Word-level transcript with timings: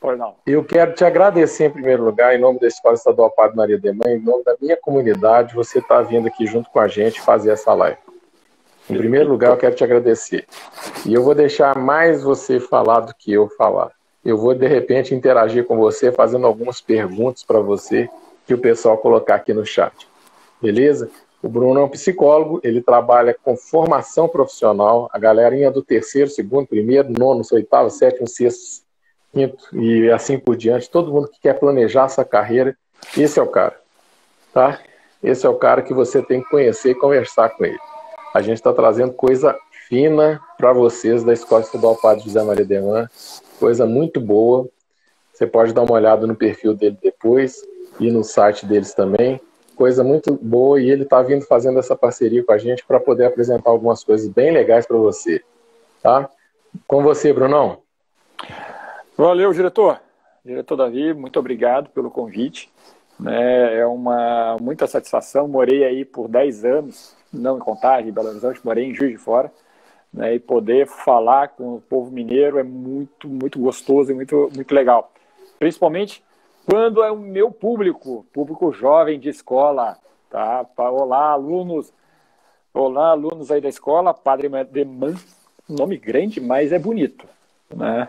Pois 0.00 0.18
não. 0.18 0.36
Eu 0.46 0.64
quero 0.64 0.94
te 0.94 1.04
agradecer 1.04 1.64
em 1.64 1.70
primeiro 1.70 2.04
lugar, 2.04 2.34
em 2.34 2.40
nome 2.40 2.60
da 2.60 2.68
Escola 2.68 2.94
Estadual 2.94 3.30
Padre 3.30 3.56
Maria 3.56 3.78
de 3.78 3.92
Mãe, 3.92 4.14
em 4.14 4.20
nome 4.20 4.44
da 4.44 4.54
minha 4.60 4.76
comunidade, 4.76 5.54
você 5.54 5.80
está 5.80 6.00
vindo 6.02 6.28
aqui 6.28 6.46
junto 6.46 6.70
com 6.70 6.78
a 6.78 6.86
gente 6.86 7.20
fazer 7.20 7.50
essa 7.50 7.74
live. 7.74 7.98
Em 8.88 8.96
primeiro 8.96 9.28
lugar, 9.28 9.50
eu 9.50 9.56
quero 9.56 9.74
te 9.74 9.84
agradecer. 9.84 10.46
E 11.04 11.12
eu 11.12 11.22
vou 11.22 11.34
deixar 11.34 11.76
mais 11.76 12.22
você 12.22 12.60
falar 12.60 13.00
do 13.00 13.14
que 13.14 13.32
eu 13.32 13.48
falar. 13.50 13.90
Eu 14.24 14.38
vou, 14.38 14.54
de 14.54 14.66
repente, 14.66 15.14
interagir 15.14 15.64
com 15.64 15.76
você, 15.76 16.12
fazendo 16.12 16.46
algumas 16.46 16.80
perguntas 16.80 17.42
para 17.42 17.58
você, 17.60 18.08
que 18.46 18.54
o 18.54 18.58
pessoal 18.58 18.96
colocar 18.96 19.34
aqui 19.34 19.52
no 19.52 19.66
chat. 19.66 20.08
Beleza? 20.62 21.10
O 21.42 21.48
Bruno 21.48 21.80
é 21.80 21.84
um 21.84 21.88
psicólogo, 21.88 22.60
ele 22.64 22.80
trabalha 22.80 23.36
com 23.44 23.56
formação 23.56 24.26
profissional, 24.26 25.08
a 25.12 25.18
galerinha 25.18 25.70
do 25.70 25.82
terceiro, 25.82 26.30
segundo, 26.30 26.66
primeiro, 26.66 27.12
nono, 27.12 27.42
oitavo, 27.52 27.90
sétimo, 27.90 28.26
sexto, 28.26 28.82
e 29.34 30.10
assim 30.10 30.38
por 30.38 30.56
diante, 30.56 30.90
todo 30.90 31.12
mundo 31.12 31.28
que 31.28 31.40
quer 31.40 31.58
planejar 31.58 32.06
essa 32.06 32.24
carreira, 32.24 32.76
esse 33.16 33.38
é 33.38 33.42
o 33.42 33.46
cara, 33.46 33.78
tá? 34.52 34.80
Esse 35.22 35.46
é 35.46 35.48
o 35.48 35.56
cara 35.56 35.82
que 35.82 35.92
você 35.92 36.22
tem 36.22 36.42
que 36.42 36.48
conhecer 36.48 36.90
e 36.90 36.94
conversar 36.94 37.50
com 37.50 37.64
ele. 37.64 37.78
A 38.32 38.40
gente 38.40 38.56
está 38.56 38.72
trazendo 38.72 39.12
coisa 39.12 39.56
fina 39.88 40.40
para 40.56 40.72
vocês 40.72 41.24
da 41.24 41.32
Escola 41.32 41.62
Estadual 41.62 41.96
Padre 41.96 42.24
José 42.24 42.42
Maria 42.42 42.64
Deman, 42.64 43.08
coisa 43.58 43.86
muito 43.86 44.20
boa. 44.20 44.68
Você 45.32 45.46
pode 45.46 45.72
dar 45.72 45.82
uma 45.82 45.94
olhada 45.94 46.26
no 46.26 46.34
perfil 46.34 46.74
dele 46.74 46.98
depois 47.02 47.62
e 48.00 48.10
no 48.10 48.24
site 48.24 48.66
deles 48.66 48.92
também. 48.92 49.40
Coisa 49.76 50.02
muito 50.02 50.34
boa 50.34 50.80
e 50.80 50.90
ele 50.90 51.04
está 51.04 51.22
vindo 51.22 51.44
fazendo 51.44 51.78
essa 51.78 51.94
parceria 51.94 52.42
com 52.44 52.52
a 52.52 52.58
gente 52.58 52.84
para 52.84 52.98
poder 52.98 53.26
apresentar 53.26 53.70
algumas 53.70 54.02
coisas 54.02 54.28
bem 54.28 54.50
legais 54.50 54.86
para 54.86 54.96
você, 54.96 55.40
tá? 56.02 56.28
Com 56.86 57.02
você, 57.02 57.32
Brunão. 57.32 57.78
Valeu, 59.18 59.52
diretor. 59.52 60.00
Diretor 60.44 60.76
Davi, 60.76 61.12
muito 61.12 61.40
obrigado 61.40 61.90
pelo 61.90 62.08
convite. 62.08 62.70
Né, 63.18 63.78
é 63.78 63.84
uma 63.84 64.56
muita 64.60 64.86
satisfação. 64.86 65.48
Morei 65.48 65.82
aí 65.84 66.04
por 66.04 66.28
10 66.28 66.64
anos, 66.64 67.16
não 67.32 67.56
em 67.56 67.58
Contagem, 67.58 68.10
em 68.10 68.12
Belo 68.12 68.28
Horizonte, 68.28 68.64
morei 68.64 68.84
em 68.84 68.94
Juiz 68.94 69.10
de 69.10 69.18
Fora. 69.18 69.52
Né, 70.14 70.36
e 70.36 70.38
poder 70.38 70.86
falar 70.86 71.48
com 71.48 71.74
o 71.74 71.80
povo 71.80 72.12
mineiro 72.12 72.60
é 72.60 72.62
muito, 72.62 73.26
muito 73.26 73.58
gostoso 73.58 74.12
e 74.12 74.14
muito, 74.14 74.52
muito 74.54 74.72
legal. 74.72 75.12
Principalmente 75.58 76.22
quando 76.64 77.02
é 77.02 77.10
o 77.10 77.18
meu 77.18 77.50
público, 77.50 78.24
público 78.32 78.70
jovem 78.70 79.18
de 79.18 79.30
escola. 79.30 79.98
Tá? 80.30 80.64
Olá, 80.76 81.32
alunos. 81.32 81.92
Olá, 82.72 83.08
alunos 83.08 83.50
aí 83.50 83.60
da 83.60 83.68
escola. 83.68 84.14
Padre 84.14 84.48
Deman, 84.70 85.16
nome 85.68 85.96
grande, 85.96 86.40
mas 86.40 86.70
é 86.70 86.78
bonito 86.78 87.26
né? 87.74 88.08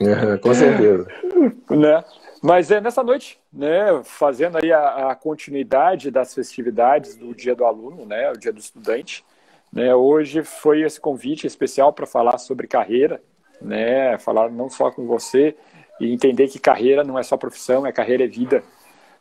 É, 0.00 0.36
com 0.38 0.54
certeza. 0.54 1.06
né? 1.70 2.04
Mas 2.42 2.70
é 2.70 2.80
nessa 2.80 3.02
noite, 3.02 3.40
né, 3.52 4.00
fazendo 4.04 4.58
aí 4.58 4.72
a, 4.72 5.10
a, 5.10 5.14
continuidade 5.16 6.10
das 6.10 6.34
festividades 6.34 7.16
do 7.16 7.34
Dia 7.34 7.54
do 7.54 7.64
Aluno, 7.64 8.06
né, 8.06 8.30
o 8.30 8.38
Dia 8.38 8.52
do 8.52 8.60
Estudante, 8.60 9.24
né, 9.72 9.92
hoje 9.94 10.44
foi 10.44 10.82
esse 10.82 11.00
convite 11.00 11.46
especial 11.46 11.92
para 11.92 12.06
falar 12.06 12.38
sobre 12.38 12.68
carreira, 12.68 13.20
né, 13.60 14.16
falar 14.18 14.50
não 14.50 14.70
só 14.70 14.90
com 14.90 15.04
você 15.04 15.56
e 16.00 16.12
entender 16.12 16.46
que 16.46 16.60
carreira 16.60 17.02
não 17.02 17.18
é 17.18 17.24
só 17.24 17.36
profissão, 17.36 17.84
é 17.84 17.90
carreira 17.90 18.24
é 18.24 18.28
vida, 18.28 18.62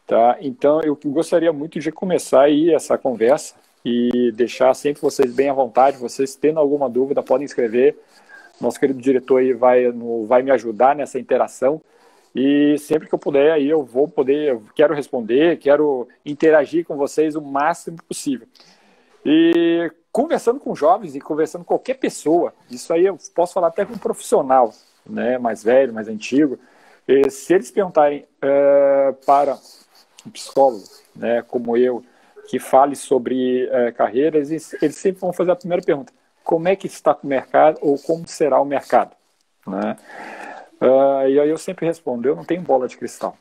tá? 0.06 0.38
Então 0.40 0.80
eu 0.84 0.98
gostaria 1.06 1.52
muito 1.52 1.80
de 1.80 1.92
começar 1.92 2.44
aí 2.44 2.72
essa 2.72 3.00
conversa 3.00 3.56
e 3.84 4.32
deixar 4.34 4.74
sempre 4.76 5.02
vocês 5.02 5.34
bem 5.34 5.50
à 5.50 5.54
vontade, 5.54 5.98
vocês 5.98 6.36
tendo 6.36 6.60
alguma 6.60 6.88
dúvida 6.88 7.24
podem 7.24 7.46
escrever 7.46 7.98
nosso 8.60 8.80
querido 8.80 9.00
diretor 9.00 9.38
aí 9.38 9.54
vai, 9.54 9.86
vai 10.28 10.42
me 10.42 10.52
ajudar 10.52 10.96
nessa 10.96 11.20
interação. 11.20 11.82
E 12.36 12.78
sempre 12.78 13.08
que 13.08 13.16
eu 13.16 13.20
puder, 13.20 13.52
aí 13.52 13.68
eu 13.68 13.84
vou 13.84 14.08
poder, 14.08 14.50
eu 14.50 14.64
quero 14.76 14.94
responder, 14.94 15.58
quero 15.58 16.08
interagir 16.26 16.86
com 16.86 16.96
vocês 16.96 17.36
o 17.36 17.42
máximo 17.42 17.98
possível. 18.08 18.48
E 19.26 19.92
conversando 20.12 20.60
com 20.60 20.76
jovens 20.76 21.16
e 21.16 21.20
conversando 21.20 21.64
com 21.64 21.70
qualquer 21.70 21.96
pessoa, 21.96 22.54
isso 22.70 22.94
aí 22.94 23.06
eu 23.06 23.18
posso 23.36 23.54
falar 23.54 23.68
até 23.68 23.86
com 23.86 23.94
um 23.94 23.98
profissional, 23.98 24.74
né, 25.06 25.38
mais 25.38 25.64
velho, 25.64 25.94
mais 25.94 26.08
antigo, 26.08 26.60
e 27.08 27.30
se 27.30 27.54
eles 27.54 27.72
perguntarem 27.72 28.26
uh, 28.44 29.14
para 29.26 29.58
um 30.26 30.30
psicólogo, 30.30 30.84
né, 31.16 31.42
como 31.48 31.78
eu, 31.78 32.04
que 32.50 32.60
fale 32.60 32.96
sobre 32.96 33.66
uh, 33.66 33.94
carreiras, 33.94 34.52
eles 34.52 34.96
sempre 34.96 35.22
vão 35.22 35.32
fazer 35.32 35.52
a 35.52 35.56
primeira 35.56 35.84
pergunta: 35.84 36.12
como 36.48 36.70
é 36.70 36.78
que 36.78 36.88
está 36.88 37.12
o 37.22 37.28
mercado 37.28 37.78
ou 37.82 38.00
como 38.00 38.26
será 38.26 38.62
o 38.62 38.66
mercado. 38.66 39.12
Né? 39.68 39.98
Uh, 40.82 41.28
e 41.28 41.40
aí 41.42 41.50
eu 41.50 41.58
sempre 41.58 41.86
respondo, 41.86 42.26
eu 42.26 42.38
não 42.38 42.46
tenho 42.46 42.62
bola 42.62 42.88
de 42.88 42.96
cristal. 42.96 43.38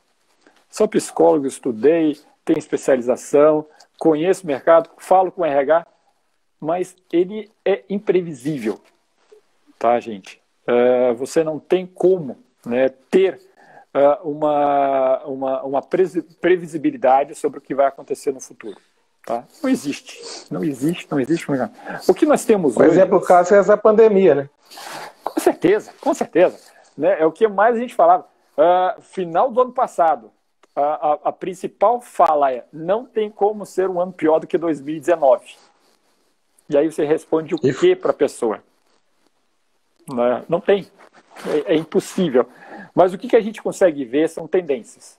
Sou 0.68 0.88
psicólogo, 0.88 1.46
estudei, 1.46 2.18
tenho 2.44 2.58
especialização, 2.58 3.64
conheço 3.96 4.42
o 4.42 4.48
mercado, 4.48 4.90
falo 4.98 5.30
com 5.30 5.42
o 5.42 5.44
RH, 5.44 5.86
mas 6.58 6.96
ele 7.12 7.48
é 7.64 7.84
imprevisível, 7.88 8.80
tá, 9.78 10.00
gente? 10.00 10.42
Uh, 10.66 11.14
você 11.14 11.44
não 11.44 11.60
tem 11.60 11.86
como 11.86 12.36
né, 12.66 12.88
ter 13.08 13.40
uh, 13.94 14.28
uma, 14.28 15.24
uma, 15.24 15.62
uma 15.62 15.82
previsibilidade 16.40 17.36
sobre 17.36 17.60
o 17.60 17.62
que 17.62 17.72
vai 17.72 17.86
acontecer 17.86 18.32
no 18.32 18.40
futuro. 18.40 18.80
Tá? 19.26 19.42
Não 19.60 19.68
existe. 19.68 20.46
Não 20.52 20.62
existe, 20.62 21.08
não 21.10 21.18
existe. 21.18 21.46
O 22.08 22.14
que 22.14 22.24
nós 22.24 22.44
temos 22.44 22.76
o 22.76 22.80
hoje. 22.80 22.90
exemplo 22.90 23.20
caso 23.20 23.56
é 23.56 23.58
essa 23.58 23.76
pandemia, 23.76 24.36
né? 24.36 24.50
Com 25.24 25.40
certeza, 25.40 25.92
com 26.00 26.14
certeza. 26.14 26.56
Né? 26.96 27.20
É 27.20 27.26
o 27.26 27.32
que 27.32 27.48
mais 27.48 27.74
a 27.74 27.80
gente 27.80 27.92
falava. 27.92 28.24
Uh, 28.56 29.02
final 29.02 29.50
do 29.50 29.60
ano 29.60 29.72
passado, 29.72 30.30
a, 30.76 30.80
a, 30.80 31.12
a, 31.24 31.32
principal 31.32 32.00
fala 32.00 32.52
é: 32.52 32.66
não 32.72 33.04
tem 33.04 33.28
como 33.28 33.66
ser 33.66 33.90
um 33.90 34.00
ano 34.00 34.12
pior 34.12 34.38
do 34.38 34.46
que 34.46 34.56
2019. 34.56 35.56
E 36.68 36.78
aí 36.78 36.90
você 36.90 37.04
responde 37.04 37.52
o 37.52 37.58
Isso. 37.64 37.80
que 37.80 37.96
para 37.96 38.12
a 38.12 38.14
pessoa? 38.14 38.62
Né? 40.08 40.44
Não 40.48 40.60
tem. 40.60 40.86
É, 41.66 41.74
é, 41.74 41.76
impossível. 41.76 42.48
Mas 42.94 43.12
o 43.12 43.18
que, 43.18 43.28
que 43.28 43.36
a 43.36 43.40
gente 43.40 43.60
consegue 43.60 44.04
ver 44.04 44.28
são 44.28 44.46
tendências. 44.46 45.18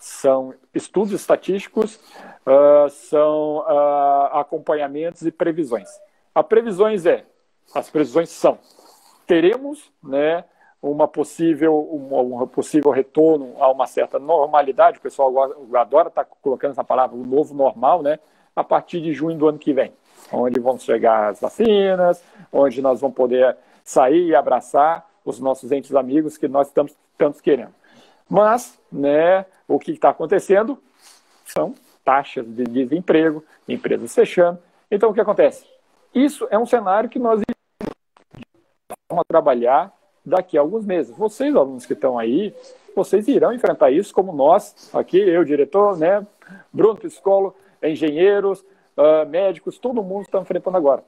São 0.00 0.54
estudos 0.74 1.12
estatísticos 1.12 2.00
uh, 2.46 2.88
são 2.88 3.58
uh, 3.58 4.36
acompanhamentos 4.36 5.22
e 5.22 5.30
previsões. 5.30 5.88
A 6.34 6.42
previsões 6.42 7.06
é, 7.06 7.24
as 7.74 7.88
previsões 7.90 8.30
são, 8.30 8.58
teremos, 9.26 9.92
né, 10.02 10.44
uma 10.82 11.06
possível, 11.06 11.74
um, 11.92 12.42
um 12.42 12.46
possível 12.46 12.90
retorno 12.90 13.54
a 13.58 13.70
uma 13.70 13.86
certa 13.86 14.18
normalidade, 14.18 14.98
o 14.98 15.02
pessoal 15.02 15.52
adora 15.74 16.08
estar 16.08 16.24
tá 16.24 16.30
colocando 16.40 16.72
essa 16.72 16.84
palavra, 16.84 17.16
o 17.16 17.24
novo 17.24 17.54
normal, 17.54 18.02
né, 18.02 18.18
a 18.56 18.64
partir 18.64 19.00
de 19.00 19.12
junho 19.12 19.36
do 19.36 19.48
ano 19.48 19.58
que 19.58 19.72
vem, 19.72 19.92
onde 20.32 20.58
vão 20.58 20.78
chegar 20.78 21.28
as 21.28 21.40
vacinas, 21.40 22.22
onde 22.52 22.80
nós 22.82 23.00
vamos 23.00 23.16
poder 23.16 23.56
sair 23.84 24.28
e 24.28 24.34
abraçar 24.34 25.08
os 25.24 25.38
nossos 25.38 25.70
entes 25.70 25.94
amigos 25.94 26.36
que 26.36 26.48
nós 26.48 26.68
estamos 26.68 26.96
tantos 27.16 27.40
querendo. 27.40 27.79
Mas, 28.30 28.78
né, 28.92 29.44
o 29.66 29.76
que 29.78 29.90
está 29.90 30.10
acontecendo 30.10 30.78
são 31.44 31.74
taxas 32.04 32.46
de 32.46 32.62
desemprego, 32.62 33.44
empresas 33.68 34.14
fechando. 34.14 34.60
Então, 34.88 35.10
o 35.10 35.14
que 35.14 35.20
acontece? 35.20 35.66
Isso 36.14 36.46
é 36.50 36.58
um 36.58 36.64
cenário 36.64 37.10
que 37.10 37.18
nós 37.18 37.40
vamos 39.08 39.24
trabalhar 39.26 39.92
daqui 40.24 40.56
a 40.56 40.60
alguns 40.60 40.84
meses. 40.84 41.16
Vocês, 41.16 41.54
alunos 41.56 41.86
que 41.86 41.92
estão 41.92 42.16
aí, 42.16 42.54
vocês 42.94 43.26
irão 43.26 43.52
enfrentar 43.52 43.90
isso 43.90 44.14
como 44.14 44.32
nós, 44.32 44.90
aqui, 44.94 45.18
eu, 45.18 45.44
diretor, 45.44 45.98
né, 45.98 46.24
Bruno, 46.72 46.96
psicólogo, 46.96 47.56
engenheiros, 47.82 48.60
uh, 48.96 49.28
médicos, 49.28 49.78
todo 49.78 50.02
mundo 50.02 50.22
está 50.22 50.38
enfrentando 50.38 50.76
agora. 50.76 51.02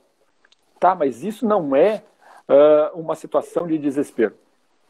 Tá, 0.81 0.95
mas 0.95 1.23
isso 1.23 1.47
não 1.47 1.77
é 1.77 2.03
uh, 2.49 2.99
uma 2.99 3.15
situação 3.15 3.67
de 3.67 3.79
desespero. 3.79 4.35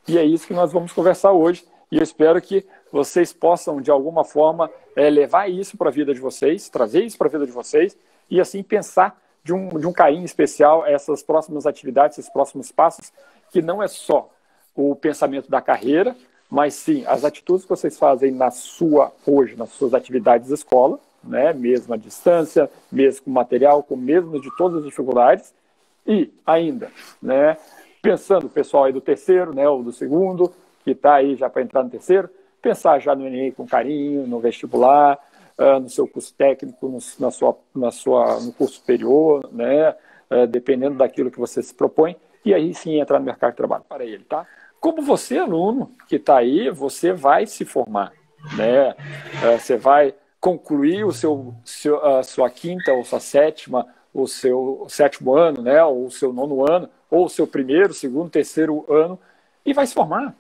E 0.09 0.19
é 0.19 0.25
isso 0.25 0.47
que 0.47 0.55
nós 0.55 0.73
vamos 0.73 0.93
conversar 0.93 1.33
hoje. 1.33 1.65
E 1.93 1.99
eu 1.99 2.03
espero 2.03 2.41
que 2.41 2.65
vocês 2.91 3.35
possam, 3.35 3.79
de 3.79 3.91
alguma 3.91 4.25
forma, 4.25 4.71
é, 4.97 5.11
levar 5.11 5.51
isso 5.51 5.77
para 5.77 5.91
a 5.91 5.93
vida 5.93 6.15
de 6.15 6.21
vocês, 6.21 6.71
trazer 6.71 7.05
isso 7.05 7.19
para 7.19 7.27
a 7.27 7.31
vida 7.31 7.45
de 7.45 7.53
vocês 7.53 7.95
e, 8.31 8.41
assim, 8.41 8.63
pensar 8.63 9.21
de 9.45 9.53
um, 9.53 9.69
de 9.69 9.87
um 9.87 9.93
carinho 9.93 10.25
especial 10.25 10.87
essas 10.87 11.23
próximas 11.23 11.67
atividades, 11.67 12.17
esses 12.17 12.33
próximos 12.33 12.73
passos, 12.73 13.13
que 13.51 13.61
não 13.61 13.83
é 13.83 13.89
só 13.89 14.31
o 14.75 14.97
pensamento 14.97 15.51
da 15.51 15.61
carreira, 15.61 16.17
mas 16.49 16.73
sim 16.73 17.05
as 17.07 17.27
atitudes 17.27 17.65
que 17.65 17.69
vocês 17.69 17.99
fazem 17.99 18.31
na 18.31 18.51
sua, 18.51 19.13
hoje, 19.27 19.55
nas 19.55 19.69
suas 19.69 19.93
atividades 19.93 20.49
de 20.49 20.55
escola, 20.55 20.99
né, 21.23 21.53
mesmo 21.53 21.93
à 21.93 21.99
distância, 21.99 22.71
mesmo 22.91 23.25
com 23.27 23.31
material, 23.31 23.83
com 23.83 23.97
mesmo 23.97 24.41
de 24.41 24.51
todas 24.57 24.79
as 24.79 24.85
dificuldades, 24.85 25.53
e 26.07 26.33
ainda, 26.47 26.91
né, 27.21 27.59
pensando 28.01 28.47
o 28.47 28.51
pessoal 28.51 28.85
aí 28.85 28.95
do 28.95 29.01
terceiro, 29.01 29.55
né, 29.55 29.69
ou 29.69 29.83
do 29.83 29.93
segundo, 29.93 30.51
que 30.85 30.93
está 30.93 31.15
aí 31.15 31.37
já 31.37 31.49
para 31.49 31.63
entrar 31.63 31.83
no 31.83 31.91
terceiro, 31.91 32.29
pensar 32.61 32.99
já 32.99 33.15
no 33.15 33.27
Enem 33.27 33.53
com 33.53 33.67
carinho, 33.67 34.27
no 34.27 34.41
vestibular, 34.41 35.19
uh, 35.59 35.81
no 35.81 35.89
seu 35.89 36.07
curso 36.07 36.35
técnico, 36.35 36.89
no, 36.89 36.99
na 37.19 37.31
sua, 37.31 37.59
na 37.75 37.91
sua, 37.91 38.41
no 38.41 38.53
curso 38.53 38.75
superior, 38.75 39.49
né, 39.53 39.91
uh, 40.31 40.47
dependendo 40.47 40.97
daquilo 40.97 41.31
que 41.31 41.39
você 41.39 41.63
se 41.63 41.75
propõe, 41.75 42.17
e 42.45 42.53
aí 42.53 42.75
sim 42.75 43.01
entrar 43.01 43.19
no 43.19 43.25
mercado 43.25 43.51
de 43.51 43.57
trabalho 43.57 43.85
para 43.89 44.05
ele, 44.05 44.25
tá? 44.25 44.47
como 44.83 45.01
você, 45.01 45.39
aluno, 45.39 45.93
que 46.09 46.17
está 46.17 46.39
aí, 46.39 46.69
você 46.69 47.13
vai 47.13 47.47
se 47.47 47.65
formar. 47.65 48.13
Né? 48.57 48.97
É, 49.41 49.57
você 49.57 49.77
vai 49.77 50.13
concluir 50.41 51.05
o 51.05 51.13
seu, 51.13 51.55
seu, 51.65 52.05
a 52.05 52.25
sua 52.25 52.51
quinta 52.51 52.93
ou 52.93 53.05
sua 53.05 53.21
sétima, 53.21 53.87
o 54.13 54.27
seu 54.27 54.85
sétimo 54.89 55.37
ano, 55.37 55.63
né? 55.63 55.81
ou 55.85 56.07
o 56.07 56.11
seu 56.11 56.33
nono 56.33 56.69
ano, 56.69 56.91
ou 57.09 57.27
o 57.27 57.29
seu 57.29 57.47
primeiro, 57.47 57.95
segundo, 57.95 58.29
terceiro 58.29 58.85
ano, 58.93 59.17
e 59.65 59.73
vai 59.73 59.87
se 59.87 59.95
formar. 59.95 60.35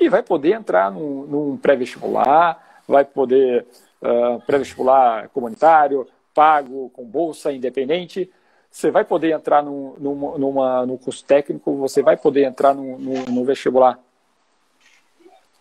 E 0.00 0.08
vai 0.08 0.22
poder 0.22 0.54
entrar 0.54 0.90
num, 0.90 1.26
num 1.26 1.56
pré-vestibular, 1.58 2.82
vai 2.88 3.04
poder 3.04 3.66
uh, 4.00 4.40
pré-vestibular 4.46 5.28
comunitário, 5.28 6.08
pago, 6.34 6.90
com 6.90 7.04
bolsa, 7.04 7.52
independente, 7.52 8.30
você 8.70 8.90
vai 8.90 9.04
poder 9.04 9.32
entrar 9.32 9.62
no, 9.62 9.96
numa, 9.98 10.38
numa, 10.38 10.86
no 10.86 10.96
curso 10.96 11.24
técnico, 11.24 11.76
você 11.76 12.02
vai 12.02 12.16
poder 12.16 12.44
entrar 12.44 12.72
no, 12.72 12.98
no, 12.98 13.24
no, 13.24 13.44
vestibular. 13.44 13.98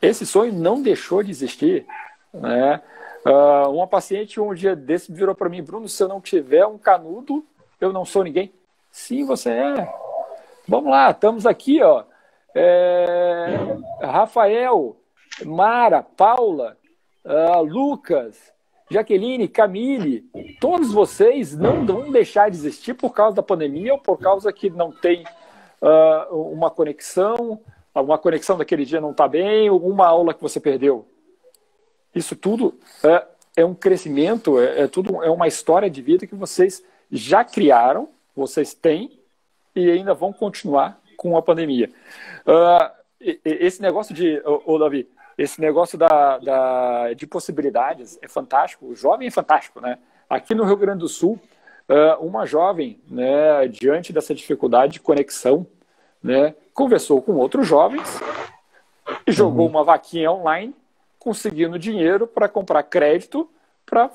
Esse 0.01 0.25
sonho 0.25 0.53
não 0.53 0.81
deixou 0.81 1.23
de 1.23 1.31
existir. 1.31 1.85
Né? 2.31 2.79
Uh, 3.25 3.71
uma 3.71 3.87
paciente 3.87 4.39
um 4.39 4.53
dia 4.53 4.75
desse 4.75 5.11
virou 5.11 5.33
para 5.33 5.49
mim, 5.49 5.63
Bruno, 5.63 5.89
se 5.89 6.01
eu 6.01 6.07
não 6.07 6.21
tiver 6.21 6.65
um 6.65 6.77
canudo, 6.77 7.43
eu 7.81 7.91
não 7.91 8.05
sou 8.05 8.23
ninguém. 8.23 8.53
Sim, 8.91 9.25
você 9.25 9.49
é. 9.49 9.93
Vamos 10.67 10.91
lá, 10.91 11.09
estamos 11.09 11.45
aqui, 11.47 11.81
ó. 11.81 12.03
É, 12.53 13.18
Rafael, 14.11 14.97
Mara, 15.45 16.03
Paula, 16.03 16.77
uh, 17.23 17.61
Lucas, 17.61 18.51
Jaqueline, 18.89 19.47
Camille, 19.47 20.25
todos 20.59 20.91
vocês 20.91 21.55
não 21.55 21.85
vão 21.85 22.11
deixar 22.11 22.49
de 22.49 22.57
existir 22.57 22.95
por 22.95 23.13
causa 23.13 23.35
da 23.35 23.43
pandemia 23.43 23.93
ou 23.93 23.99
por 23.99 24.17
causa 24.17 24.51
que 24.51 24.69
não 24.69 24.91
tem 24.91 25.23
uh, 25.81 26.35
uma 26.51 26.71
conexão, 26.71 27.59
uma 27.93 28.17
conexão 28.17 28.57
daquele 28.57 28.85
dia 28.85 28.99
não 28.99 29.11
está 29.11 29.27
bem, 29.27 29.69
uma 29.69 30.07
aula 30.07 30.33
que 30.33 30.41
você 30.41 30.59
perdeu. 30.59 31.05
Isso 32.15 32.35
tudo 32.35 32.79
é, 33.03 33.25
é 33.57 33.65
um 33.65 33.75
crescimento, 33.75 34.59
é, 34.59 34.81
é, 34.81 34.87
tudo 34.87 35.23
é 35.23 35.29
uma 35.29 35.47
história 35.47 35.89
de 35.89 36.01
vida 36.01 36.25
que 36.25 36.35
vocês 36.35 36.83
já 37.11 37.43
criaram, 37.43 38.09
vocês 38.35 38.73
têm 38.73 39.19
e 39.75 39.89
ainda 39.91 40.13
vão 40.13 40.33
continuar 40.33 40.99
com 41.15 41.37
a 41.37 41.41
pandemia. 41.41 41.91
Uh, 42.47 42.98
esse 43.21 43.81
negócio 43.81 44.13
de, 44.13 44.41
ô, 44.45 44.73
ô 44.73 44.79
Davi, 44.79 45.09
esse 45.37 45.59
negócio 45.61 45.97
da, 45.97 46.37
da, 46.37 47.13
de 47.13 47.25
possibilidades 47.25 48.19
é 48.21 48.27
fantástico. 48.27 48.87
O 48.87 48.95
jovem 48.95 49.27
é 49.27 49.31
fantástico, 49.31 49.79
né? 49.79 49.97
Aqui 50.29 50.53
no 50.53 50.65
Rio 50.65 50.77
Grande 50.77 50.99
do 50.99 51.07
Sul, 51.07 51.39
uma 52.19 52.45
jovem, 52.45 52.99
né, 53.07 53.67
diante 53.67 54.13
dessa 54.13 54.35
dificuldade 54.35 54.93
de 54.93 54.99
conexão, 54.99 55.65
né, 56.21 56.53
conversou 56.73 57.21
com 57.21 57.33
outros 57.33 57.65
jovens 57.65 58.19
e 59.25 59.31
jogou 59.31 59.65
uhum. 59.65 59.71
uma 59.71 59.83
vaquinha 59.83 60.31
online, 60.31 60.75
conseguindo 61.17 61.79
dinheiro 61.79 62.27
para 62.27 62.47
comprar 62.47 62.83
crédito 62.83 63.49
para 63.85 64.11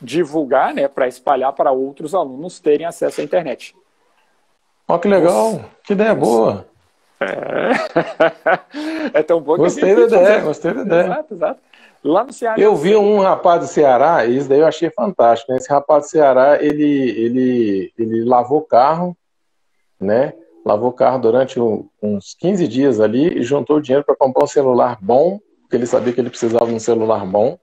divulgar, 0.00 0.72
né, 0.72 0.86
para 0.86 1.08
espalhar 1.08 1.52
para 1.52 1.72
outros 1.72 2.14
alunos 2.14 2.60
terem 2.60 2.86
acesso 2.86 3.20
à 3.20 3.24
internet. 3.24 3.74
Olha 4.86 5.00
que 5.00 5.08
legal, 5.08 5.52
Nossa. 5.54 5.70
que 5.82 5.92
ideia 5.94 6.14
boa. 6.14 6.68
É, 7.20 9.10
é 9.20 9.22
tão 9.22 9.40
bom 9.40 9.56
gostei 9.56 9.94
que 9.94 10.06
da 10.06 10.18
ideia, 10.18 10.40
gostei 10.40 10.74
da 10.74 10.82
ideia. 10.82 11.04
Exato, 11.04 11.34
exato. 11.34 11.60
Lá 12.04 12.24
no 12.24 12.32
Ceará. 12.32 12.60
Eu 12.60 12.76
vi 12.76 12.94
um 12.94 13.18
rapaz 13.18 13.60
do 13.60 13.66
Ceará, 13.66 14.26
e 14.26 14.36
isso 14.36 14.48
daí 14.48 14.60
eu 14.60 14.66
achei 14.66 14.90
fantástico. 14.90 15.50
Né? 15.50 15.58
Esse 15.58 15.68
rapaz 15.70 16.04
do 16.04 16.08
Ceará, 16.10 16.62
ele, 16.62 17.10
ele, 17.10 17.92
ele 17.98 18.24
lavou 18.24 18.62
carro, 18.62 19.16
né? 20.00 20.34
Lavou 20.64 20.92
carro 20.92 21.18
durante 21.18 21.58
uns 21.60 22.34
15 22.38 22.68
dias 22.68 23.00
ali 23.00 23.38
e 23.38 23.42
juntou 23.42 23.80
dinheiro 23.80 24.04
para 24.04 24.16
comprar 24.16 24.44
um 24.44 24.48
celular 24.48 24.98
bom, 25.00 25.40
porque 25.62 25.76
ele 25.76 25.86
sabia 25.86 26.12
que 26.12 26.20
ele 26.20 26.30
precisava 26.30 26.66
de 26.66 26.74
um 26.74 26.80
celular 26.80 27.24
bom. 27.24 27.58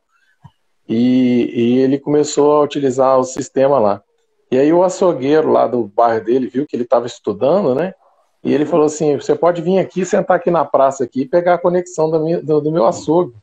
E, 0.87 1.49
e 1.53 1.79
ele 1.79 1.97
começou 1.97 2.53
a 2.53 2.61
utilizar 2.61 3.17
o 3.17 3.23
sistema 3.23 3.79
lá. 3.79 4.01
E 4.51 4.57
aí 4.57 4.71
o 4.71 4.83
açougueiro 4.83 5.51
lá 5.51 5.67
do 5.67 5.85
bairro 5.85 6.25
dele 6.25 6.47
viu 6.47 6.65
que 6.67 6.75
ele 6.75 6.83
estava 6.83 7.05
estudando, 7.05 7.73
né? 7.73 7.93
E 8.43 8.53
ele 8.53 8.65
falou 8.65 8.85
assim: 8.85 9.15
você 9.15 9.35
pode 9.35 9.61
vir 9.61 9.79
aqui, 9.79 10.05
sentar 10.05 10.37
aqui 10.37 10.51
na 10.51 10.65
praça 10.65 11.05
aqui 11.05 11.21
e 11.21 11.27
pegar 11.27 11.55
a 11.55 11.57
conexão 11.57 12.09
do, 12.09 12.19
meu, 12.19 12.43
do, 12.43 12.61
do 12.61 12.71
meu 12.71 12.85
açougue. 12.85 13.33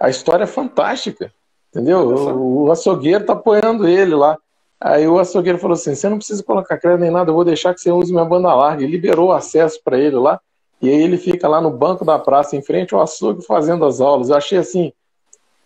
A 0.00 0.10
história 0.10 0.44
é 0.44 0.46
fantástica, 0.46 1.32
entendeu? 1.70 2.06
O, 2.06 2.64
o 2.64 2.70
açougueiro 2.70 3.22
está 3.22 3.32
apoiando 3.32 3.88
ele 3.88 4.14
lá. 4.14 4.36
Aí 4.78 5.08
o 5.08 5.18
açougueiro 5.18 5.58
falou 5.58 5.74
assim: 5.74 5.94
você 5.94 6.08
não 6.08 6.18
precisa 6.18 6.42
colocar 6.42 6.76
crédito 6.76 7.00
nem 7.00 7.10
nada, 7.10 7.30
eu 7.30 7.34
vou 7.34 7.44
deixar 7.44 7.72
que 7.72 7.80
você 7.80 7.90
use 7.90 8.12
minha 8.12 8.24
banda 8.26 8.52
larga. 8.54 8.84
E 8.84 8.86
liberou 8.86 9.28
o 9.28 9.32
acesso 9.32 9.80
para 9.82 9.98
ele 9.98 10.16
lá. 10.16 10.38
E 10.82 10.90
aí 10.90 11.02
ele 11.02 11.16
fica 11.16 11.48
lá 11.48 11.58
no 11.58 11.70
banco 11.70 12.04
da 12.04 12.18
praça, 12.18 12.54
em 12.54 12.62
frente 12.62 12.94
ao 12.94 13.00
açougue, 13.00 13.42
fazendo 13.42 13.86
as 13.86 14.02
aulas. 14.02 14.28
Eu 14.28 14.36
achei 14.36 14.58
assim: 14.58 14.92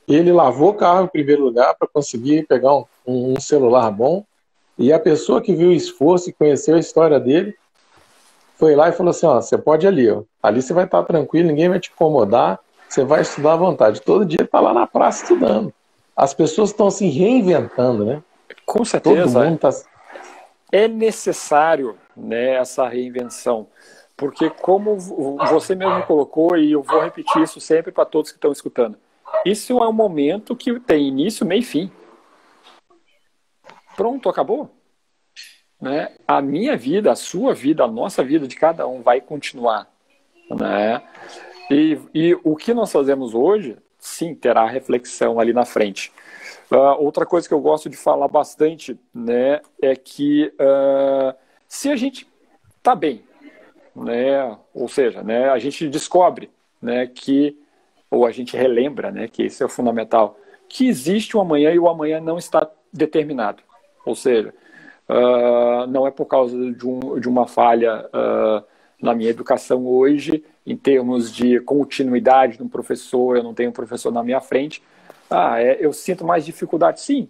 ele 0.06 0.30
lavou 0.30 0.70
o 0.70 0.74
carro 0.74 1.04
em 1.04 1.08
primeiro 1.08 1.42
lugar 1.42 1.74
para 1.76 1.88
conseguir 1.88 2.46
pegar 2.46 2.72
um, 2.72 2.84
um 3.04 3.40
celular 3.40 3.90
bom. 3.90 4.24
E 4.78 4.92
a 4.92 4.98
pessoa 4.98 5.42
que 5.42 5.52
viu 5.52 5.70
o 5.70 5.74
esforço 5.74 6.30
e 6.30 6.32
conheceu 6.32 6.76
a 6.76 6.78
história 6.78 7.18
dele 7.18 7.54
foi 8.60 8.76
lá 8.76 8.90
e 8.90 8.92
falou 8.92 9.10
assim: 9.10 9.26
ó, 9.26 9.40
você 9.40 9.56
pode 9.56 9.86
ir 9.86 9.88
ali, 9.88 10.10
ó. 10.10 10.22
Ali 10.42 10.60
você 10.60 10.74
vai 10.74 10.84
estar 10.84 11.02
tranquilo, 11.02 11.48
ninguém 11.48 11.70
vai 11.70 11.80
te 11.80 11.90
incomodar, 11.90 12.60
você 12.86 13.02
vai 13.02 13.22
estudar 13.22 13.54
à 13.54 13.56
vontade. 13.56 14.02
Todo 14.02 14.26
dia 14.26 14.42
está 14.42 14.60
lá 14.60 14.74
na 14.74 14.86
praça 14.86 15.22
estudando. 15.22 15.72
As 16.14 16.34
pessoas 16.34 16.68
estão 16.68 16.90
se 16.90 17.08
reinventando, 17.08 18.04
né? 18.04 18.22
Com 18.66 18.84
certeza. 18.84 19.32
Todo 19.32 19.44
mundo 19.44 19.58
tá... 19.58 19.70
É 20.70 20.86
necessário 20.86 21.96
né, 22.14 22.56
essa 22.56 22.86
reinvenção. 22.86 23.66
Porque, 24.16 24.50
como 24.50 24.98
você 24.98 25.74
mesmo 25.74 26.02
colocou, 26.02 26.56
e 26.58 26.72
eu 26.72 26.82
vou 26.82 27.00
repetir 27.00 27.42
isso 27.42 27.58
sempre 27.58 27.90
para 27.90 28.04
todos 28.04 28.30
que 28.30 28.36
estão 28.36 28.52
escutando, 28.52 28.98
isso 29.46 29.82
é 29.82 29.88
um 29.88 29.92
momento 29.92 30.54
que 30.54 30.78
tem 30.78 31.08
início, 31.08 31.46
meio 31.46 31.60
e 31.60 31.64
fim. 31.64 31.90
Pronto, 33.96 34.28
acabou 34.28 34.70
né, 35.80 36.12
a 36.26 36.42
minha 36.42 36.76
vida, 36.76 37.10
a 37.10 37.16
sua 37.16 37.54
vida, 37.54 37.84
a 37.84 37.88
nossa 37.88 38.22
vida 38.22 38.46
de 38.46 38.56
cada 38.56 38.86
um 38.86 39.00
vai 39.00 39.20
continuar. 39.20 39.88
Né? 40.50 41.02
E, 41.70 41.98
e 42.14 42.38
o 42.44 42.56
que 42.56 42.74
nós 42.74 42.92
fazemos 42.92 43.34
hoje, 43.34 43.76
sim, 43.98 44.34
terá 44.34 44.66
reflexão 44.66 45.40
ali 45.40 45.52
na 45.52 45.64
frente. 45.64 46.12
Uh, 46.70 47.02
outra 47.02 47.24
coisa 47.24 47.48
que 47.48 47.54
eu 47.54 47.60
gosto 47.60 47.88
de 47.88 47.96
falar 47.96 48.28
bastante 48.28 48.98
né, 49.14 49.60
é 49.80 49.96
que 49.96 50.52
uh, 50.54 51.34
se 51.66 51.90
a 51.90 51.96
gente 51.96 52.28
está 52.76 52.94
bem, 52.94 53.24
né, 53.94 54.56
ou 54.74 54.88
seja, 54.88 55.22
né, 55.22 55.48
a 55.48 55.58
gente 55.58 55.88
descobre 55.88 56.50
né, 56.80 57.06
que, 57.06 57.56
ou 58.10 58.24
a 58.24 58.30
gente 58.30 58.56
relembra, 58.56 59.10
né, 59.10 59.28
que 59.28 59.44
isso 59.44 59.64
é 59.64 59.68
fundamental, 59.68 60.38
que 60.68 60.86
existe 60.86 61.36
um 61.36 61.40
amanhã 61.40 61.72
e 61.72 61.78
o 61.78 61.88
amanhã 61.88 62.20
não 62.20 62.38
está 62.38 62.68
determinado. 62.92 63.62
Ou 64.06 64.14
seja, 64.14 64.54
uh, 65.10 65.86
não 65.88 66.06
é 66.06 66.10
por 66.10 66.26
causa 66.26 66.56
de, 66.72 66.86
um, 66.86 67.18
de 67.18 67.28
uma 67.28 67.46
falha 67.46 68.06
uh, 68.06 68.64
na 69.02 69.14
minha 69.14 69.30
educação 69.30 69.86
hoje, 69.86 70.44
em 70.64 70.76
termos 70.76 71.32
de 71.32 71.58
continuidade 71.60 72.56
de 72.56 72.62
um 72.62 72.68
professor, 72.68 73.36
eu 73.36 73.42
não 73.42 73.54
tenho 73.54 73.70
um 73.70 73.72
professor 73.72 74.12
na 74.12 74.22
minha 74.22 74.40
frente. 74.40 74.82
Ah, 75.28 75.60
é, 75.60 75.78
eu 75.80 75.92
sinto 75.92 76.24
mais 76.24 76.44
dificuldade. 76.44 77.00
Sim, 77.00 77.28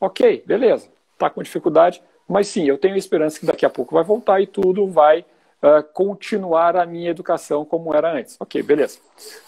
ok, 0.00 0.42
beleza, 0.46 0.88
está 1.12 1.30
com 1.30 1.42
dificuldade, 1.42 2.02
mas 2.26 2.48
sim, 2.48 2.64
eu 2.64 2.78
tenho 2.78 2.96
esperança 2.96 3.38
que 3.38 3.46
daqui 3.46 3.66
a 3.66 3.70
pouco 3.70 3.94
vai 3.94 4.04
voltar 4.04 4.40
e 4.40 4.46
tudo 4.46 4.86
vai 4.86 5.20
uh, 5.62 5.82
continuar 5.92 6.76
a 6.76 6.86
minha 6.86 7.10
educação 7.10 7.64
como 7.64 7.94
era 7.94 8.12
antes. 8.12 8.36
Ok, 8.40 8.62
beleza. 8.62 8.98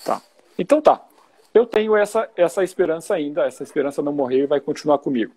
Tá. 0.04 0.20
Então 0.58 0.80
tá. 0.80 1.02
Eu 1.54 1.66
tenho 1.66 1.94
essa, 1.94 2.28
essa 2.34 2.64
esperança 2.64 3.14
ainda, 3.14 3.44
essa 3.44 3.62
esperança 3.62 4.00
não 4.00 4.12
morreu 4.12 4.44
e 4.44 4.46
vai 4.46 4.60
continuar 4.60 4.98
comigo. 4.98 5.34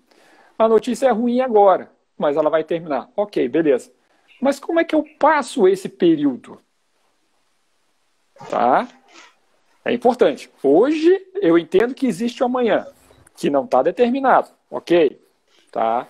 A 0.57 0.67
notícia 0.67 1.07
é 1.07 1.11
ruim 1.11 1.41
agora 1.41 1.89
mas 2.17 2.37
ela 2.37 2.49
vai 2.49 2.63
terminar. 2.63 3.09
Ok, 3.15 3.47
beleza. 3.47 3.91
Mas 4.41 4.59
como 4.59 4.79
é 4.79 4.83
que 4.83 4.95
eu 4.95 5.03
passo 5.19 5.67
esse 5.67 5.89
período? 5.89 6.59
Tá? 8.49 8.87
É 9.83 9.93
importante. 9.93 10.51
Hoje 10.61 11.25
eu 11.35 11.57
entendo 11.57 11.93
que 11.93 12.07
existe 12.07 12.41
o 12.41 12.45
amanhã, 12.45 12.85
que 13.35 13.49
não 13.49 13.65
está 13.65 13.81
determinado. 13.81 14.49
Ok? 14.69 15.21
Tá? 15.71 16.07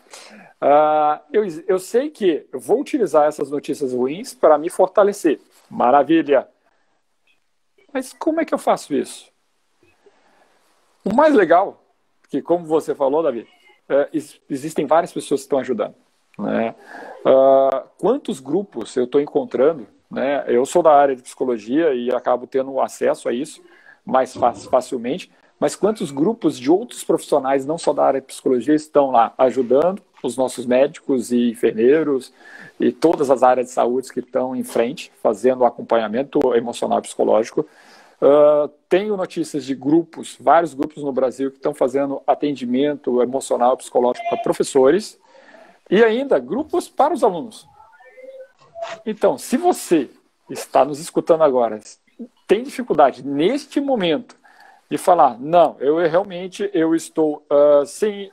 Uh, 0.62 1.22
eu, 1.32 1.44
eu 1.68 1.80
sei 1.80 2.10
que 2.10 2.48
eu 2.52 2.60
vou 2.60 2.80
utilizar 2.80 3.28
essas 3.28 3.50
notícias 3.52 3.94
ruins 3.94 4.34
para 4.34 4.58
me 4.58 4.70
fortalecer. 4.70 5.40
Maravilha. 5.70 6.48
Mas 7.94 8.14
como 8.14 8.42
é 8.42 8.46
que 8.46 8.54
eu 8.54 8.58
faço 8.58 8.94
isso? 8.94 9.32
O 11.04 11.14
mais 11.14 11.34
legal, 11.36 11.84
que 12.30 12.42
como 12.42 12.66
você 12.66 12.96
falou, 12.96 13.22
Davi, 13.22 13.48
existem 14.50 14.86
várias 14.86 15.14
pessoas 15.14 15.42
que 15.42 15.46
estão 15.46 15.60
ajudando. 15.60 15.96
Né? 16.38 16.76
Uh, 17.26 17.88
quantos 17.98 18.40
grupos 18.40 18.96
eu 18.96 19.06
estou 19.06 19.22
encontrando? 19.22 19.88
Né? 20.10 20.44
Eu 20.48 20.66
sou 20.66 20.84
da 20.84 20.92
área 20.92 21.16
de 21.16 21.22
psicologia 21.22 21.94
e 21.94 22.12
acabo 22.12 22.46
tendo 22.48 22.80
acesso 22.80 23.30
a 23.30 23.34
isso 23.34 23.62
mais 24.06 24.36
facilmente, 24.70 25.32
mas 25.60 25.76
quantos 25.76 26.12
grupos 26.12 26.60
de 26.60 26.70
outros 26.70 27.04
profissionais, 27.04 27.66
não 27.66 27.78
só 27.78 27.92
da 27.92 28.04
área 28.04 28.22
de 28.22 28.28
psicologia, 28.28 28.76
estão 28.76 29.10
lá 29.10 29.34
ajudando, 29.38 30.02
os 30.22 30.38
nossos 30.38 30.66
médicos 30.66 31.32
e 31.32 31.52
enfermeiros 31.52 32.34
e 32.80 32.92
todas 32.92 33.30
as 33.30 33.44
áreas 33.44 33.68
de 33.68 33.74
saúde 33.74 34.12
que 34.12 34.20
estão 34.20 34.56
em 34.56 34.64
frente, 34.64 35.12
fazendo 35.22 35.64
acompanhamento 35.64 36.40
emocional 36.56 37.00
e 37.00 37.04
psicológico. 37.04 37.66
Uh, 38.22 38.70
tenho 38.88 39.18
notícias 39.18 39.66
de 39.66 39.76
grupos, 39.76 40.38
vários 40.40 40.74
grupos 40.74 41.04
no 41.04 41.12
Brasil 41.12 41.52
que 41.52 41.58
estão 41.58 41.74
fazendo 41.74 42.22
atendimento 42.26 43.22
emocional 43.22 43.76
psicológico 43.76 44.28
para 44.30 44.42
professores 44.42 45.20
e 45.90 46.04
ainda 46.04 46.40
grupos 46.40 46.88
para 46.88 47.14
os 47.14 47.24
alunos. 47.24 47.68
Então, 49.06 49.38
se 49.38 49.58
você 49.58 50.10
está 50.50 50.86
nos 50.86 51.00
escutando 51.00 51.44
agora, 51.44 51.80
tem 52.48 52.64
dificuldade 52.64 53.26
neste 53.26 53.82
momento 53.82 54.36
de 54.90 54.98
falar, 54.98 55.40
não, 55.40 55.76
eu 55.80 55.98
realmente 55.98 56.70
eu 56.74 56.96
estou 56.96 57.46
uh, 57.52 57.86
sem 57.86 58.32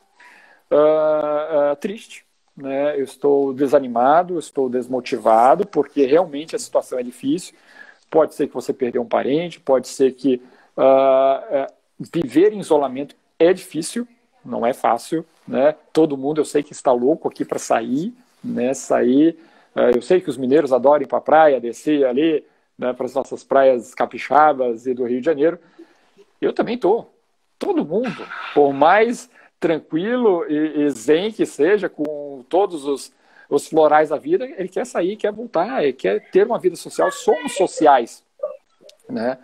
uh, 0.71 1.77
triste, 1.81 2.25
né? 2.57 2.99
Eu 2.99 3.05
estou 3.05 3.53
desanimado, 3.55 4.39
estou 4.39 4.69
desmotivado 4.69 5.67
porque 5.67 6.05
realmente 6.05 6.55
a 6.55 6.59
situação 6.59 6.99
é 6.99 7.03
difícil. 7.03 7.55
Pode 8.13 8.35
ser 8.35 8.47
que 8.47 8.53
você 8.53 8.75
perdeu 8.75 9.01
um 9.01 9.09
parente, 9.09 9.59
pode 9.59 9.89
ser 9.89 10.13
que 10.13 10.39
viver 11.99 12.53
em 12.53 12.59
isolamento 12.59 13.17
é 13.39 13.55
difícil, 13.55 14.07
não 14.45 14.67
é 14.67 14.75
fácil, 14.75 15.25
né? 15.49 15.75
Todo 15.95 16.15
mundo 16.15 16.39
eu 16.39 16.45
sei 16.45 16.63
que 16.63 16.75
está 16.75 16.93
louco 16.93 17.27
aqui 17.27 17.43
para 17.43 17.59
sair, 17.59 18.13
né? 18.45 18.75
Sair. 18.75 19.39
eu 19.95 20.03
sei 20.03 20.21
que 20.21 20.29
os 20.29 20.37
mineiros 20.37 20.75
adoram 20.75 21.03
ir 21.03 21.07
para 21.07 21.17
a 21.17 21.23
praia, 21.23 21.59
descer 21.59 22.05
ali, 22.05 22.45
né, 22.79 22.93
para 22.93 23.07
as 23.07 23.15
nossas 23.15 23.43
praias 23.43 23.95
capixabas 23.95 24.87
e 24.87 24.93
do 24.93 25.07
Rio 25.07 25.21
de 25.21 25.25
Janeiro. 25.25 25.59
Eu 26.39 26.53
também 26.53 26.77
tô. 26.77 27.07
Todo 27.59 27.83
mundo, 27.83 28.27
por 28.53 28.75
mais 28.75 29.31
tranquilo 29.59 30.45
e, 30.51 30.83
e 30.83 30.91
zen 30.91 31.33
que 31.33 31.47
seja, 31.47 31.89
com 31.89 32.45
todos 32.47 32.85
os, 32.85 33.11
os 33.55 33.67
florais 33.67 34.09
da 34.09 34.17
vida, 34.17 34.47
ele 34.57 34.69
quer 34.69 34.87
sair, 34.87 35.17
quer 35.17 35.31
voltar, 35.31 35.83
ele 35.83 35.93
quer 35.93 36.31
ter 36.31 36.47
uma 36.47 36.59
vida 36.59 36.75
social. 36.75 37.13
Somos 37.13 37.53
sociais, 37.53 38.25
né? 39.09 39.39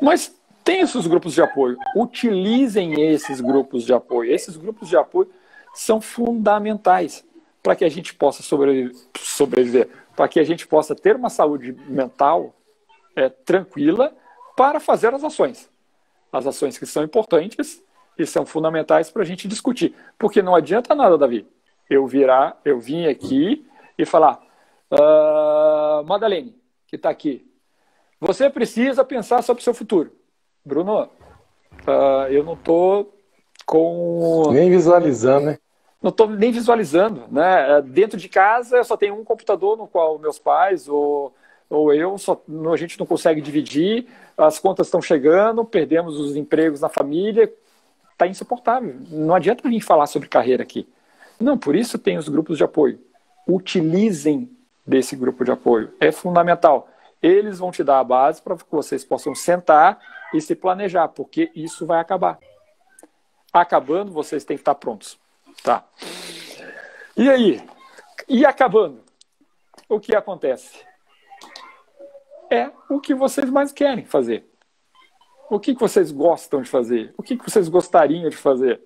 Mas 0.00 0.34
tem 0.62 0.80
esses 0.80 1.06
grupos 1.08 1.34
de 1.34 1.42
apoio. 1.42 1.76
Utilizem 1.96 3.02
esses 3.10 3.40
grupos 3.40 3.84
de 3.84 3.92
apoio. 3.92 4.32
Esses 4.32 4.56
grupos 4.56 4.88
de 4.88 4.96
apoio 4.96 5.28
são 5.74 6.00
fundamentais 6.00 7.24
para 7.62 7.74
que 7.74 7.84
a 7.84 7.88
gente 7.88 8.14
possa 8.14 8.42
sobreviver, 8.42 9.88
para 10.14 10.28
que 10.28 10.38
a 10.38 10.44
gente 10.44 10.66
possa 10.66 10.94
ter 10.94 11.16
uma 11.16 11.30
saúde 11.30 11.72
mental 11.88 12.54
é, 13.16 13.28
tranquila 13.28 14.14
para 14.56 14.78
fazer 14.78 15.12
as 15.14 15.24
ações. 15.24 15.68
As 16.32 16.46
ações 16.46 16.78
que 16.78 16.86
são 16.86 17.02
importantes 17.02 17.82
e 18.16 18.24
são 18.24 18.46
fundamentais 18.46 19.10
para 19.10 19.22
a 19.22 19.26
gente 19.26 19.48
discutir. 19.48 19.94
Porque 20.16 20.42
não 20.42 20.54
adianta 20.54 20.94
nada, 20.94 21.18
Davi, 21.18 21.46
eu 21.88 22.06
virar, 22.06 22.60
eu 22.64 22.78
vim 22.78 23.06
aqui 23.06 23.66
e 23.98 24.04
falar, 24.04 24.40
uh, 24.90 26.04
Madalene, 26.04 26.56
que 26.86 26.96
está 26.96 27.10
aqui, 27.10 27.46
você 28.20 28.48
precisa 28.48 29.04
pensar 29.04 29.42
sobre 29.42 29.60
o 29.60 29.64
seu 29.64 29.74
futuro. 29.74 30.12
Bruno, 30.64 31.02
uh, 31.02 32.28
eu 32.30 32.44
não 32.44 32.54
estou 32.54 33.14
com. 33.66 34.50
Nem 34.52 34.70
visualizando, 34.70 35.46
né? 35.46 35.58
Não 36.00 36.10
estou 36.10 36.28
nem 36.28 36.50
visualizando. 36.50 37.24
Né? 37.30 37.80
Dentro 37.82 38.18
de 38.18 38.28
casa, 38.28 38.76
eu 38.76 38.84
só 38.84 38.96
tenho 38.96 39.14
um 39.14 39.24
computador 39.24 39.76
no 39.76 39.86
qual 39.86 40.18
meus 40.18 40.38
pais 40.38 40.88
ou 40.88 41.34
ou 41.72 41.92
eu, 41.94 42.18
só, 42.18 42.38
a 42.70 42.76
gente 42.76 42.98
não 42.98 43.06
consegue 43.06 43.40
dividir, 43.40 44.06
as 44.36 44.58
contas 44.58 44.88
estão 44.88 45.00
chegando, 45.00 45.64
perdemos 45.64 46.20
os 46.20 46.36
empregos 46.36 46.82
na 46.82 46.88
família, 46.90 47.50
está 48.12 48.26
insuportável. 48.26 48.94
Não 49.08 49.34
adianta 49.34 49.66
vir 49.66 49.80
falar 49.80 50.06
sobre 50.06 50.28
carreira 50.28 50.62
aqui. 50.62 50.86
Não, 51.42 51.58
por 51.58 51.76
isso 51.76 51.98
tem 51.98 52.16
os 52.16 52.28
grupos 52.28 52.58
de 52.58 52.64
apoio. 52.64 53.00
Utilizem 53.46 54.50
desse 54.86 55.16
grupo 55.16 55.44
de 55.44 55.50
apoio. 55.50 55.92
É 56.00 56.12
fundamental. 56.12 56.88
Eles 57.20 57.58
vão 57.58 57.70
te 57.70 57.84
dar 57.84 57.98
a 58.00 58.04
base 58.04 58.40
para 58.40 58.56
que 58.56 58.64
vocês 58.70 59.04
possam 59.04 59.34
sentar 59.34 59.98
e 60.34 60.40
se 60.40 60.54
planejar, 60.54 61.08
porque 61.08 61.50
isso 61.54 61.86
vai 61.86 62.00
acabar. 62.00 62.38
Acabando, 63.52 64.12
vocês 64.12 64.44
têm 64.44 64.56
que 64.56 64.62
estar 64.62 64.74
prontos. 64.74 65.18
Tá. 65.62 65.84
E 67.16 67.28
aí? 67.28 67.62
E 68.28 68.46
acabando? 68.46 69.02
O 69.88 70.00
que 70.00 70.16
acontece? 70.16 70.80
é 72.52 72.70
o 72.90 73.00
que 73.00 73.14
vocês 73.14 73.48
mais 73.48 73.72
querem 73.72 74.04
fazer. 74.04 74.46
O 75.48 75.58
que, 75.58 75.72
vocês 75.72 76.12
gostam 76.12 76.60
de 76.60 76.68
fazer? 76.68 77.14
O 77.16 77.22
que 77.22 77.36
vocês 77.36 77.68
gostariam 77.68 78.28
de 78.28 78.36
fazer? 78.36 78.80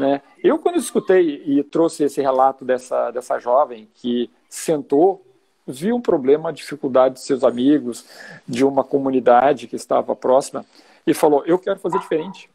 Né? 0.00 0.22
Eu, 0.42 0.58
quando 0.58 0.78
escutei 0.78 1.42
e 1.44 1.62
trouxe 1.62 2.04
esse 2.04 2.22
relato 2.22 2.64
dessa, 2.64 3.10
dessa 3.10 3.38
jovem 3.38 3.86
que 3.92 4.30
sentou, 4.48 5.22
viu 5.66 5.94
um 5.94 6.00
problema, 6.00 6.54
dificuldade 6.54 7.16
de 7.16 7.20
seus 7.20 7.44
amigos, 7.44 8.06
de 8.48 8.64
uma 8.64 8.82
comunidade 8.82 9.66
que 9.66 9.76
estava 9.76 10.16
próxima, 10.16 10.64
e 11.06 11.12
falou: 11.12 11.44
Eu 11.44 11.58
quero 11.58 11.78
fazer 11.78 11.98
diferente. 11.98 12.48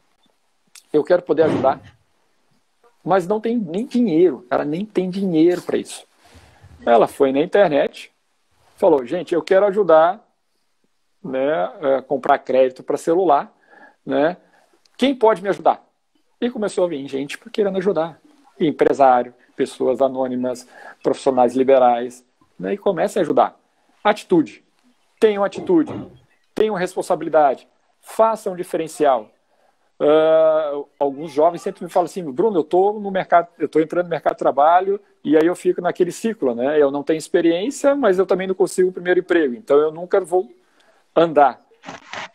Eu 0.92 1.04
quero 1.04 1.22
poder 1.22 1.44
ajudar. 1.44 1.80
Mas 3.04 3.28
não 3.28 3.40
tem 3.40 3.56
nem 3.56 3.86
dinheiro, 3.86 4.44
ela 4.50 4.64
nem 4.64 4.84
tem 4.84 5.08
dinheiro 5.08 5.62
para 5.62 5.78
isso. 5.78 6.04
Ela 6.84 7.06
foi 7.06 7.30
na 7.30 7.40
internet, 7.40 8.10
falou: 8.76 9.06
Gente, 9.06 9.32
eu 9.32 9.42
quero 9.42 9.66
ajudar 9.66 10.20
né, 11.22 11.72
é, 11.80 12.02
comprar 12.02 12.40
crédito 12.40 12.82
para 12.82 12.96
celular, 12.96 13.52
né? 14.04 14.36
Quem 14.96 15.14
pode 15.14 15.40
me 15.42 15.48
ajudar? 15.48 15.85
E 16.40 16.50
começou 16.50 16.84
a 16.84 16.88
vir 16.88 17.06
gente 17.08 17.38
querendo 17.50 17.78
ajudar. 17.78 18.20
Empresário, 18.60 19.34
pessoas 19.54 20.00
anônimas, 20.00 20.68
profissionais 21.02 21.54
liberais, 21.54 22.24
né, 22.58 22.74
e 22.74 22.78
começa 22.78 23.18
a 23.18 23.22
ajudar. 23.22 23.58
Atitude. 24.04 24.62
Tenham 25.18 25.42
atitude. 25.42 25.92
Tenham 26.54 26.74
responsabilidade. 26.74 27.66
Façam 28.00 28.52
um 28.52 28.56
diferencial. 28.56 29.30
Uh, 29.98 30.86
alguns 30.98 31.32
jovens 31.32 31.62
sempre 31.62 31.82
me 31.82 31.90
falam 31.90 32.04
assim, 32.04 32.22
Bruno, 32.30 32.58
eu 32.58 32.62
estou 32.62 33.00
no 33.00 33.10
mercado, 33.10 33.48
eu 33.58 33.64
estou 33.64 33.80
entrando 33.80 34.04
no 34.04 34.10
mercado 34.10 34.34
de 34.34 34.38
trabalho 34.38 35.00
e 35.24 35.38
aí 35.38 35.46
eu 35.46 35.56
fico 35.56 35.80
naquele 35.80 36.12
ciclo, 36.12 36.54
né? 36.54 36.80
Eu 36.80 36.90
não 36.90 37.02
tenho 37.02 37.16
experiência, 37.16 37.94
mas 37.94 38.18
eu 38.18 38.26
também 38.26 38.46
não 38.46 38.54
consigo 38.54 38.90
o 38.90 38.92
primeiro 38.92 39.20
emprego, 39.20 39.54
então 39.54 39.78
eu 39.78 39.90
nunca 39.90 40.20
vou 40.20 40.50
andar. 41.14 41.60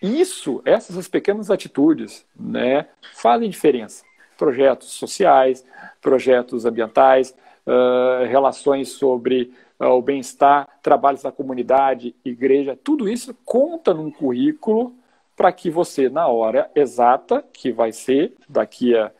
Isso, 0.02 0.62
essas 0.66 1.08
pequenas 1.08 1.52
atitudes, 1.52 2.26
né, 2.38 2.88
fazem 3.14 3.50
diferença. 3.50 4.04
Projetos 4.38 4.90
sociais, 4.90 5.64
projetos 6.02 6.66
ambientais, 6.66 7.36
uh, 7.68 8.26
relações 8.26 8.90
sobre 8.90 9.54
uh, 9.80 9.86
o 9.90 10.02
bem-estar, 10.02 10.68
trabalhos 10.82 11.22
na 11.22 11.32
comunidade, 11.32 12.16
igreja, 12.26 12.78
tudo 12.84 13.08
isso 13.08 13.36
conta 13.46 13.94
num 13.94 14.10
currículo 14.10 14.96
para 15.36 15.52
que 15.52 15.70
você, 15.70 16.10
na 16.10 16.28
hora 16.28 16.70
exata, 16.74 17.44
que 17.54 17.72
vai 17.72 17.92
ser 17.92 18.34
daqui 18.50 18.96
a 18.96 19.12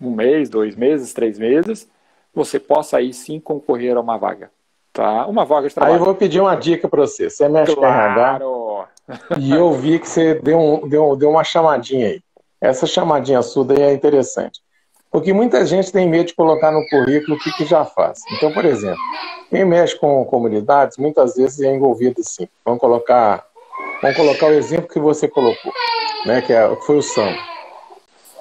um 0.00 0.10
mês, 0.12 0.48
dois 0.48 0.76
meses, 0.76 1.12
três 1.12 1.38
meses, 1.38 1.90
você 2.32 2.60
possa 2.60 2.98
aí 2.98 3.12
sim 3.12 3.40
concorrer 3.40 3.96
a 3.96 4.00
uma 4.00 4.16
vaga. 4.16 4.50
Tá? 4.92 5.26
Uma 5.26 5.44
vaga 5.44 5.68
de 5.68 5.74
trabalho. 5.74 5.94
Aí 5.94 6.00
eu 6.00 6.04
vou 6.04 6.14
pedir 6.14 6.40
uma 6.40 6.54
dica 6.54 6.88
para 6.88 7.00
você. 7.00 7.28
Você 7.28 7.48
mexe 7.48 7.74
claro. 7.74 8.14
com 8.14 8.20
RH 8.20 8.38
e 9.38 9.50
eu 9.50 9.72
vi 9.72 9.98
que 9.98 10.08
você 10.08 10.34
deu, 10.34 10.58
um, 10.58 10.88
deu, 10.88 11.16
deu 11.16 11.30
uma 11.30 11.44
chamadinha 11.44 12.08
aí. 12.08 12.20
Essa 12.60 12.86
chamadinha 12.86 13.42
sua 13.42 13.64
daí 13.64 13.82
é 13.82 13.92
interessante. 13.92 14.60
Porque 15.10 15.32
muita 15.32 15.64
gente 15.64 15.90
tem 15.90 16.08
medo 16.08 16.26
de 16.26 16.34
colocar 16.34 16.70
no 16.70 16.86
currículo 16.88 17.36
o 17.36 17.40
que, 17.40 17.50
que 17.52 17.64
já 17.64 17.84
faz. 17.84 18.20
Então, 18.32 18.52
por 18.52 18.64
exemplo, 18.64 19.00
quem 19.48 19.64
mexe 19.64 19.96
com 19.96 20.24
comunidades, 20.26 20.98
muitas 20.98 21.34
vezes 21.34 21.60
é 21.60 21.74
envolvido 21.74 22.20
assim. 22.20 22.46
Vamos 22.64 22.80
colocar, 22.80 23.44
vamos 24.02 24.16
colocar 24.16 24.46
o 24.46 24.52
exemplo 24.52 24.88
que 24.88 25.00
você 25.00 25.26
colocou, 25.26 25.72
né, 26.26 26.42
que 26.42 26.52
é, 26.52 26.76
foi 26.84 26.98
o 26.98 27.02
samba. 27.02 27.38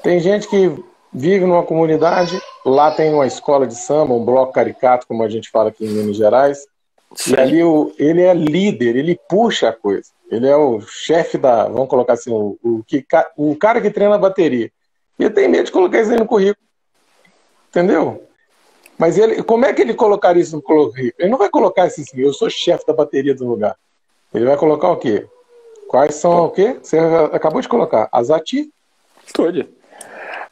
Tem 0.04 0.20
gente 0.20 0.48
que 0.48 0.76
vive 1.14 1.46
numa 1.46 1.64
comunidade, 1.64 2.38
lá 2.66 2.92
tem 2.92 3.14
uma 3.14 3.26
escola 3.26 3.66
de 3.66 3.76
samba, 3.76 4.14
um 4.14 4.26
bloco 4.26 4.52
caricato, 4.52 5.08
como 5.08 5.24
a 5.24 5.30
gente 5.30 5.50
fala 5.50 5.70
aqui 5.70 5.86
em 5.86 5.90
Minas 5.90 6.18
Gerais, 6.18 6.68
Sim. 7.16 7.34
e 7.34 7.40
ali 7.40 7.64
o, 7.64 7.94
ele 7.98 8.22
é 8.22 8.34
líder, 8.34 8.98
ele 8.98 9.18
puxa 9.30 9.70
a 9.70 9.74
coisa. 9.74 10.10
Ele 10.30 10.48
é 10.48 10.56
o 10.56 10.82
chefe 10.82 11.38
da, 11.38 11.68
vamos 11.68 11.88
colocar 11.88 12.14
assim, 12.14 12.32
o, 12.32 12.58
o, 12.62 12.84
que, 12.86 13.06
o 13.38 13.56
cara 13.56 13.82
que 13.82 13.90
treina 13.90 14.16
a 14.16 14.20
bateria. 14.20 14.72
E 15.18 15.24
eu 15.24 15.34
tenho 15.34 15.50
medo 15.50 15.66
de 15.66 15.72
colocar 15.72 16.02
isso 16.02 16.12
aí 16.12 16.20
no 16.20 16.28
currículo. 16.28 16.66
Entendeu? 17.70 18.24
Mas 18.98 19.18
ele, 19.18 19.44
como 19.44 19.66
é 19.66 19.74
que 19.74 19.82
ele 19.82 19.94
colocaria 19.94 20.42
isso 20.42 20.56
no 20.56 20.62
currículo? 20.62 21.14
Ele 21.18 21.30
não 21.30 21.38
vai 21.38 21.50
colocar 21.50 21.84
assim, 21.84 22.04
eu 22.16 22.34
sou 22.34 22.50
chefe 22.50 22.86
da 22.86 22.94
bateria 22.94 23.34
do 23.34 23.48
lugar. 23.48 23.76
Ele 24.34 24.46
vai 24.46 24.58
colocar 24.58 24.90
o 24.90 24.98
quê? 24.98 25.28
Quais 25.88 26.16
são 26.16 26.46
o 26.46 26.52
quê? 26.52 26.78
Você 26.82 26.98
acabou 27.32 27.62
de 27.62 27.70
colocar. 27.70 28.10
As 28.12 28.30
atitudes. 28.30 29.68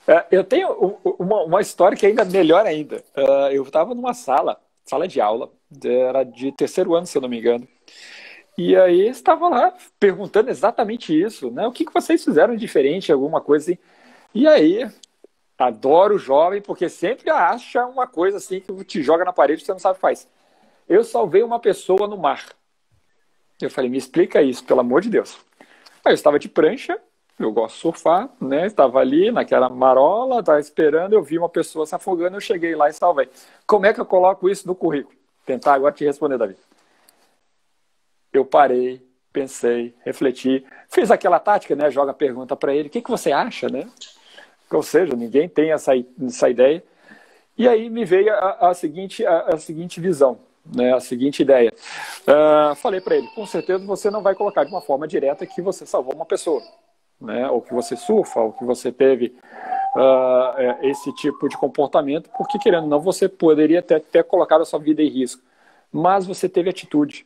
É, 0.08 0.26
eu 0.32 0.44
tenho 0.44 1.00
uma, 1.20 1.44
uma, 1.44 1.62
história 1.62 1.98
que 1.98 2.06
é 2.06 2.10
ainda 2.10 2.24
melhor 2.24 2.66
ainda. 2.66 3.04
Uh, 3.18 3.52
eu 3.52 3.64
estava 3.64 3.96
numa 3.96 4.14
sala, 4.14 4.58
sala 4.86 5.08
de 5.08 5.20
aula, 5.20 5.50
era 5.84 6.24
de 6.24 6.52
terceiro 6.52 6.94
ano, 6.94 7.08
se 7.08 7.18
eu 7.18 7.22
não 7.22 7.30
me 7.30 7.40
engano. 7.40 7.68
E 8.58 8.76
aí 8.76 9.08
estava 9.08 9.50
lá 9.50 9.74
perguntando 10.00 10.50
exatamente 10.50 11.20
isso, 11.20 11.52
né? 11.52 11.68
O 11.68 11.72
que, 11.72 11.86
que 11.86 11.94
vocês 11.94 12.24
fizeram 12.24 12.56
diferente, 12.56 13.12
alguma 13.12 13.42
coisa 13.42 13.72
assim. 13.72 13.80
E 14.34 14.48
aí 14.48 14.90
Adoro 15.58 16.18
jovem, 16.18 16.62
porque 16.62 16.90
sempre 16.90 17.30
acha 17.30 17.86
uma 17.86 18.06
coisa 18.06 18.38
assim 18.38 18.60
que 18.60 18.84
te 18.84 19.02
joga 19.02 19.24
na 19.24 19.32
parede 19.32 19.62
e 19.62 19.66
você 19.66 19.72
não 19.72 19.80
sabe 19.80 19.94
o 19.94 19.96
que 19.96 20.02
faz. 20.02 20.28
Eu 20.88 21.04
salvei 21.04 21.42
uma 21.44 21.60
pessoa 21.60 22.08
no 22.08 22.18
mar. 22.18 22.44
Eu 23.62 23.70
falei, 23.70 23.90
me 23.90 23.98
explica 23.98 24.42
isso, 24.42 24.66
pelo 24.66 24.82
amor 24.82 25.02
de 25.02 25.10
Deus. 25.10 25.40
Aí 26.04 26.12
eu 26.12 26.14
estava 26.14 26.38
de 26.38 26.50
prancha, 26.50 27.00
eu 27.40 27.54
gosto 27.54 27.76
de 27.76 27.82
surfar, 27.82 28.30
né? 28.40 28.68
Estava 28.68 29.00
ali 29.00 29.32
naquela 29.32 29.70
marola, 29.70 30.42
estava 30.42 30.60
esperando, 30.60 31.14
eu 31.14 31.24
vi 31.24 31.38
uma 31.38 31.50
pessoa 31.50 31.86
se 31.86 31.96
afogando, 31.96 32.36
eu 32.36 32.42
cheguei 32.42 32.76
lá 32.76 32.90
e 32.90 32.94
salvei. 32.94 33.30
Como 33.66 33.86
é 33.86 33.94
que 33.94 34.02
eu 34.02 34.06
coloco 34.06 34.50
isso 34.50 34.68
no 34.68 34.76
currículo? 34.76 35.16
Tentar 35.46 35.74
agora 35.74 35.94
te 35.94 36.04
responder, 36.04 36.38
Davi. 36.38 36.58
Eu 38.38 38.46
parei, 38.46 39.02
pensei, 39.32 39.94
refleti, 40.04 40.66
fiz 40.90 41.12
aquela 41.12 41.40
tática, 41.40 41.76
né? 41.76 41.90
Joga 41.90 42.12
a 42.12 42.14
pergunta 42.14 42.56
para 42.56 42.74
ele, 42.74 42.88
o 42.88 42.92
que, 42.92 43.02
que 43.02 43.10
você 43.10 43.32
acha, 43.32 43.68
né? 43.70 43.88
Ou 44.72 44.84
seja, 44.84 45.16
ninguém 45.16 45.48
tem 45.48 45.72
essa, 45.72 45.94
essa 46.22 46.50
ideia. 46.50 46.84
E 47.58 47.68
aí 47.68 47.90
me 47.90 48.04
veio 48.04 48.34
a, 48.34 48.70
a 48.70 48.74
seguinte, 48.74 49.26
a, 49.26 49.54
a, 49.54 49.58
seguinte 49.58 50.02
visão, 50.02 50.38
né, 50.66 50.94
a 50.94 51.00
seguinte 51.00 51.42
ideia. 51.42 51.72
Uh, 52.28 52.76
falei 52.76 53.00
para 53.00 53.16
ele, 53.16 53.28
com 53.28 53.46
certeza 53.46 53.86
você 53.86 54.12
não 54.12 54.22
vai 54.22 54.36
colocar 54.36 54.66
de 54.66 54.72
uma 54.72 54.82
forma 54.82 55.08
direta 55.08 55.46
que 55.46 55.62
você 55.62 55.86
salvou 55.86 56.14
uma 56.14 56.26
pessoa, 56.26 56.62
né, 57.22 57.50
ou 57.50 57.62
que 57.62 57.74
você 57.74 57.96
surfa, 57.96 58.42
ou 58.42 58.52
que 58.52 58.66
você 58.66 58.92
teve 58.92 59.34
uh, 59.96 60.86
esse 60.86 61.14
tipo 61.16 61.48
de 61.48 61.58
comportamento, 61.58 62.30
porque 62.38 62.60
querendo 62.60 62.84
ou 62.84 62.90
não, 62.90 63.00
você 63.00 63.30
poderia 63.30 63.82
ter, 63.82 64.02
ter 64.02 64.26
colocado 64.26 64.62
a 64.62 64.66
sua 64.66 64.80
vida 64.80 65.02
em 65.02 65.10
risco. 65.10 65.42
Mas 65.92 66.26
você 66.26 66.50
teve 66.50 66.70
atitude. 66.70 67.26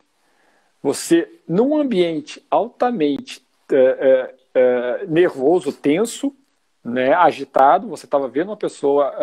Você, 0.82 1.28
num 1.46 1.76
ambiente 1.76 2.44
altamente 2.50 3.42
é, 3.70 4.34
é, 4.54 5.06
nervoso, 5.06 5.72
tenso, 5.72 6.34
né, 6.82 7.12
agitado, 7.12 7.88
você 7.88 8.06
estava 8.06 8.26
vendo 8.28 8.48
uma 8.48 8.56
pessoa 8.56 9.14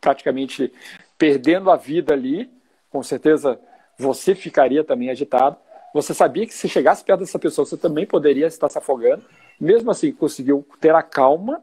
praticamente 0.00 0.72
perdendo 1.16 1.70
a 1.70 1.76
vida 1.76 2.12
ali, 2.12 2.50
com 2.90 3.02
certeza 3.02 3.60
você 3.98 4.34
ficaria 4.34 4.82
também 4.82 5.10
agitado. 5.10 5.56
Você 5.92 6.14
sabia 6.14 6.46
que 6.46 6.54
se 6.54 6.68
chegasse 6.68 7.04
perto 7.04 7.20
dessa 7.20 7.38
pessoa, 7.38 7.66
você 7.66 7.76
também 7.76 8.06
poderia 8.06 8.46
estar 8.46 8.68
se 8.68 8.78
afogando. 8.78 9.24
Mesmo 9.60 9.90
assim, 9.90 10.12
conseguiu 10.12 10.66
ter 10.80 10.94
a 10.94 11.02
calma 11.02 11.62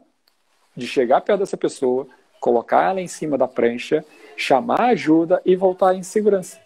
de 0.76 0.86
chegar 0.86 1.20
perto 1.20 1.40
dessa 1.40 1.56
pessoa, 1.56 2.06
colocar 2.40 2.90
ela 2.90 3.00
em 3.00 3.08
cima 3.08 3.36
da 3.36 3.48
prancha, 3.48 4.04
chamar 4.36 4.90
ajuda 4.90 5.42
e 5.44 5.56
voltar 5.56 5.94
em 5.94 6.02
segurança. 6.02 6.60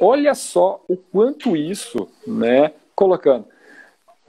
Olha 0.00 0.34
só 0.34 0.82
o 0.88 0.96
quanto 0.96 1.56
isso, 1.56 2.08
né, 2.26 2.72
colocando 2.94 3.46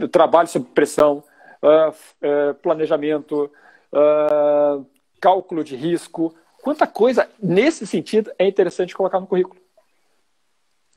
trabalho 0.07 0.47
sob 0.47 0.65
pressão, 0.73 1.23
uh, 1.61 1.89
uh, 1.89 2.53
planejamento, 2.55 3.51
uh, 3.91 4.85
cálculo 5.19 5.63
de 5.63 5.75
risco, 5.75 6.33
quanta 6.61 6.87
coisa 6.87 7.29
nesse 7.41 7.85
sentido 7.85 8.31
é 8.37 8.47
interessante 8.47 8.95
colocar 8.95 9.19
no 9.19 9.27
currículo. 9.27 9.59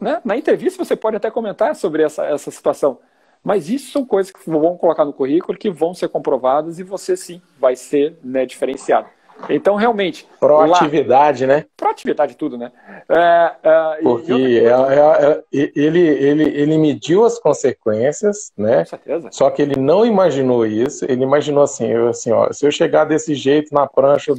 Né? 0.00 0.21
Na 0.25 0.37
entrevista 0.37 0.85
você 0.85 0.95
pode 0.97 1.17
até 1.17 1.31
comentar 1.31 1.75
sobre 1.75 2.02
essa, 2.02 2.25
essa 2.26 2.50
situação, 2.50 2.99
mas 3.43 3.69
isso 3.69 3.91
são 3.91 4.05
coisas 4.05 4.33
que 4.33 4.49
vão 4.49 4.76
colocar 4.76 5.05
no 5.05 5.12
currículo, 5.12 5.59
que 5.59 5.71
vão 5.71 5.95
ser 5.95 6.09
comprovadas 6.09 6.79
e 6.79 6.85
você 6.85 7.17
sim 7.17 7.43
vai 7.59 7.75
ser 7.75 8.17
né, 8.23 8.47
diferenciado. 8.47 9.09
Então, 9.49 9.75
realmente. 9.75 10.27
Proatividade, 10.39 11.47
lá, 11.47 11.57
né? 11.57 11.65
Proatividade, 11.77 12.37
tudo, 12.37 12.57
né? 12.57 12.71
É, 13.09 13.53
é, 13.62 13.99
Porque 14.03 14.33
é, 14.33 14.69
é, 14.69 15.31
é, 15.31 15.43
ele, 15.53 16.01
ele, 16.01 16.45
ele 16.45 16.79
mediu 16.79 17.25
as 17.25 17.39
consequências, 17.39 18.53
né? 18.57 18.79
Com 18.79 18.85
certeza. 18.87 19.29
Só 19.33 19.51
que 19.51 19.62
ele 19.62 19.79
não 19.79 20.07
imaginou 20.07 20.65
isso. 20.65 21.05
Ele 21.05 21.23
imaginou 21.23 21.65
assim: 21.65 21.87
eu, 21.87 22.09
assim 22.09 22.33
ó, 22.33 22.53
se 22.53 22.65
eu 22.65 22.71
chegar 22.71 23.05
desse 23.05 23.35
jeito 23.35 23.75
na 23.75 23.87
prancha, 23.87 24.35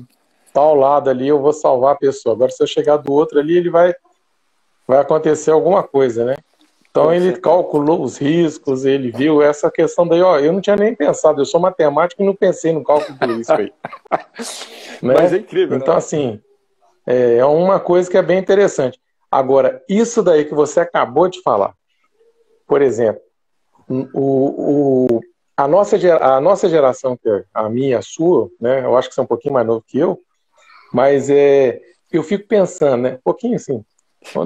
tal 0.53 0.75
lado 0.75 1.09
ali, 1.09 1.27
eu 1.27 1.41
vou 1.41 1.53
salvar 1.53 1.93
a 1.93 1.97
pessoa. 1.97 2.35
Agora, 2.35 2.51
se 2.51 2.61
eu 2.61 2.67
chegar 2.67 2.97
do 2.97 3.11
outro 3.11 3.39
ali, 3.39 3.57
ele 3.57 3.69
vai, 3.69 3.93
vai 4.87 4.99
acontecer 4.99 5.51
alguma 5.51 5.83
coisa, 5.83 6.23
né? 6.23 6.35
Então 6.93 7.11
ele 7.11 7.35
calculou 7.37 8.03
os 8.03 8.19
riscos, 8.19 8.85
ele 8.85 9.09
viu 9.09 9.41
essa 9.41 9.71
questão 9.71 10.07
daí, 10.07 10.21
ó, 10.21 10.37
eu 10.37 10.53
não 10.53 10.61
tinha 10.61 10.75
nem 10.75 10.93
pensado, 10.93 11.41
eu 11.41 11.45
sou 11.45 11.59
matemático 11.59 12.21
e 12.21 12.25
não 12.25 12.35
pensei 12.35 12.71
no 12.71 12.83
cálculo 12.83 13.17
do 13.17 13.33
risco 13.35 13.51
aí. 13.53 13.73
né? 15.01 15.15
Mas 15.19 15.33
é 15.33 15.37
incrível. 15.37 15.75
Então, 15.75 15.95
né? 15.95 15.97
assim, 15.97 16.39
é, 17.07 17.37
é 17.37 17.45
uma 17.45 17.79
coisa 17.79 18.07
que 18.07 18.15
é 18.15 18.21
bem 18.21 18.37
interessante. 18.37 19.01
Agora, 19.31 19.83
isso 19.89 20.21
daí 20.21 20.45
que 20.45 20.53
você 20.53 20.81
acabou 20.81 21.27
de 21.27 21.41
falar, 21.41 21.73
por 22.67 22.79
exemplo, 22.79 23.23
o, 23.89 24.05
o, 24.13 25.19
a, 25.57 25.67
nossa, 25.67 25.97
a 26.21 26.39
nossa 26.39 26.69
geração, 26.69 27.17
que 27.17 27.27
é 27.27 27.43
a 27.55 27.67
minha 27.69 27.97
a 27.97 28.01
sua, 28.03 28.51
né, 28.61 28.85
eu 28.85 28.95
acho 28.95 29.09
que 29.09 29.15
você 29.15 29.21
é 29.21 29.23
um 29.23 29.27
pouquinho 29.27 29.55
mais 29.55 29.65
novo 29.65 29.83
que 29.87 29.97
eu, 29.97 30.21
mas 30.93 31.27
é, 31.27 31.81
eu 32.11 32.21
fico 32.21 32.47
pensando, 32.47 33.01
né, 33.01 33.13
um 33.15 33.21
pouquinho 33.23 33.55
assim, 33.55 33.83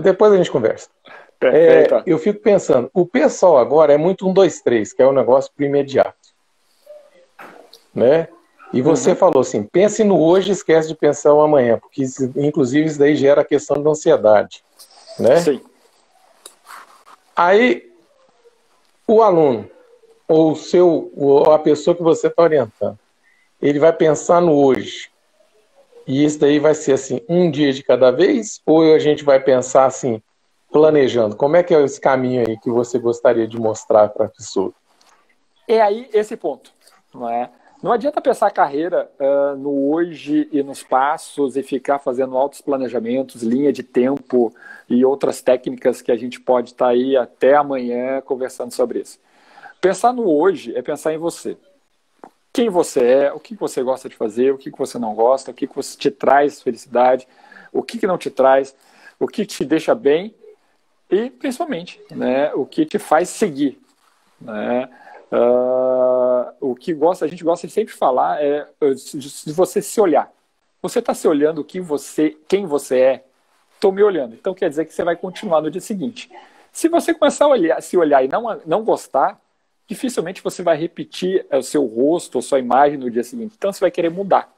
depois 0.01 0.31
a 0.31 0.37
gente 0.37 0.49
conversa. 0.49 0.89
É, 1.41 1.87
eu 2.05 2.17
fico 2.17 2.39
pensando, 2.39 2.89
o 2.93 3.05
pessoal 3.05 3.57
agora 3.57 3.93
é 3.93 3.97
muito 3.97 4.27
um, 4.27 4.33
dois, 4.33 4.61
três, 4.61 4.91
que 4.91 5.01
é 5.01 5.07
um 5.07 5.13
negócio 5.13 5.51
pro 5.55 5.65
imediato. 5.65 6.15
Né? 7.93 8.27
E 8.73 8.81
você 8.81 9.11
uhum. 9.11 9.15
falou 9.15 9.41
assim, 9.41 9.63
pense 9.63 10.03
no 10.03 10.19
hoje 10.19 10.51
esquece 10.51 10.87
de 10.87 10.95
pensar 10.95 11.33
o 11.33 11.41
amanhã, 11.41 11.77
porque 11.77 12.03
inclusive 12.35 12.87
isso 12.87 12.99
daí 12.99 13.15
gera 13.15 13.41
a 13.41 13.45
questão 13.45 13.81
da 13.81 13.91
ansiedade. 13.91 14.63
Né? 15.19 15.37
Sim. 15.37 15.61
Aí, 17.35 17.91
o 19.07 19.21
aluno, 19.21 19.69
ou 20.27 20.51
o 20.51 20.55
seu, 20.55 21.11
ou 21.15 21.51
a 21.51 21.59
pessoa 21.59 21.95
que 21.95 22.01
você 22.01 22.27
está 22.27 22.41
orientando, 22.41 22.97
ele 23.61 23.79
vai 23.79 23.93
pensar 23.93 24.41
no 24.41 24.53
hoje. 24.53 25.09
E 26.05 26.25
isso 26.25 26.39
daí 26.39 26.57
vai 26.57 26.73
ser 26.73 26.93
assim, 26.93 27.21
um 27.27 27.51
dia 27.51 27.71
de 27.71 27.83
cada 27.83 28.11
vez? 28.11 28.61
Ou 28.65 28.93
a 28.93 28.99
gente 28.99 29.23
vai 29.23 29.39
pensar 29.39 29.85
assim, 29.85 30.21
planejando? 30.71 31.35
Como 31.35 31.55
é 31.55 31.63
que 31.63 31.73
é 31.73 31.83
esse 31.83 31.99
caminho 31.99 32.45
aí 32.47 32.57
que 32.57 32.69
você 32.69 32.99
gostaria 32.99 33.47
de 33.47 33.59
mostrar 33.59 34.09
para 34.09 34.25
a 34.25 34.29
pessoa? 34.29 34.73
É 35.67 35.81
aí 35.81 36.09
esse 36.13 36.35
ponto, 36.37 36.71
não 37.13 37.29
é? 37.29 37.49
Não 37.81 37.91
adianta 37.91 38.19
pensar 38.19 38.47
a 38.47 38.51
carreira 38.51 39.09
uh, 39.19 39.55
no 39.55 39.93
hoje 39.93 40.49
e 40.51 40.63
nos 40.63 40.81
passos 40.81 41.55
e 41.55 41.61
ficar 41.61 41.99
fazendo 41.99 42.35
altos 42.35 42.59
planejamentos, 42.59 43.43
linha 43.43 43.71
de 43.71 43.83
tempo 43.83 44.51
e 44.89 45.05
outras 45.05 45.43
técnicas 45.43 46.01
que 46.01 46.11
a 46.11 46.17
gente 46.17 46.39
pode 46.39 46.71
estar 46.71 46.85
tá 46.85 46.91
aí 46.91 47.15
até 47.15 47.55
amanhã 47.55 48.19
conversando 48.21 48.73
sobre 48.73 48.99
isso. 49.01 49.19
Pensar 49.79 50.11
no 50.11 50.27
hoje 50.27 50.75
é 50.75 50.81
pensar 50.81 51.13
em 51.13 51.19
você. 51.19 51.55
Quem 52.51 52.67
você 52.67 53.03
é, 53.03 53.33
o 53.33 53.39
que 53.39 53.53
você 53.53 53.83
gosta 53.83 54.09
de 54.09 54.15
fazer, 54.15 54.51
o 54.51 54.57
que 54.57 54.71
você 54.71 54.97
não 54.97 55.13
gosta, 55.13 55.51
o 55.51 55.53
que 55.53 55.69
te 55.95 56.09
traz 56.09 56.63
felicidade, 56.63 57.27
o 57.71 57.83
que 57.83 58.07
não 58.07 58.17
te 58.17 58.31
traz, 58.31 58.75
o 59.19 59.27
que 59.27 59.45
te 59.45 59.63
deixa 59.63 59.93
bem 59.93 60.33
e 61.09 61.29
principalmente 61.29 62.01
né, 62.11 62.53
o 62.53 62.65
que 62.65 62.85
te 62.85 62.99
faz 62.99 63.29
seguir. 63.29 63.79
Né? 64.39 64.89
Uh, 65.31 66.71
o 66.71 66.75
que 66.75 66.93
gosta, 66.93 67.25
a 67.25 67.27
gente 67.27 67.43
gosta 67.43 67.67
de 67.67 67.73
sempre 67.73 67.93
falar 67.93 68.41
é 68.41 68.67
de 68.81 69.53
você 69.53 69.81
se 69.81 69.99
olhar. 69.99 70.31
Você 70.81 70.99
está 70.99 71.13
se 71.13 71.27
olhando 71.27 71.63
que 71.63 71.79
você, 71.79 72.37
quem 72.47 72.65
você 72.65 72.99
é? 72.99 73.23
Estou 73.73 73.91
me 73.91 74.03
olhando. 74.03 74.35
Então 74.35 74.53
quer 74.53 74.69
dizer 74.69 74.85
que 74.85 74.93
você 74.93 75.03
vai 75.03 75.15
continuar 75.15 75.61
no 75.61 75.71
dia 75.71 75.81
seguinte. 75.81 76.29
Se 76.71 76.87
você 76.87 77.13
começar 77.13 77.45
a 77.45 77.49
olhar, 77.49 77.81
se 77.81 77.97
olhar 77.97 78.23
e 78.23 78.27
não, 78.27 78.61
não 78.65 78.83
gostar, 78.83 79.39
dificilmente 79.87 80.43
você 80.43 80.61
vai 80.61 80.77
repetir 80.77 81.45
o 81.51 81.61
seu 81.61 81.85
rosto, 81.85 82.39
a 82.39 82.41
sua 82.41 82.59
imagem 82.59 82.97
no 82.97 83.09
dia 83.09 83.23
seguinte. 83.23 83.55
Então 83.57 83.71
você 83.71 83.79
vai 83.79 83.91
querer 83.91 84.09
mudar. 84.09 84.53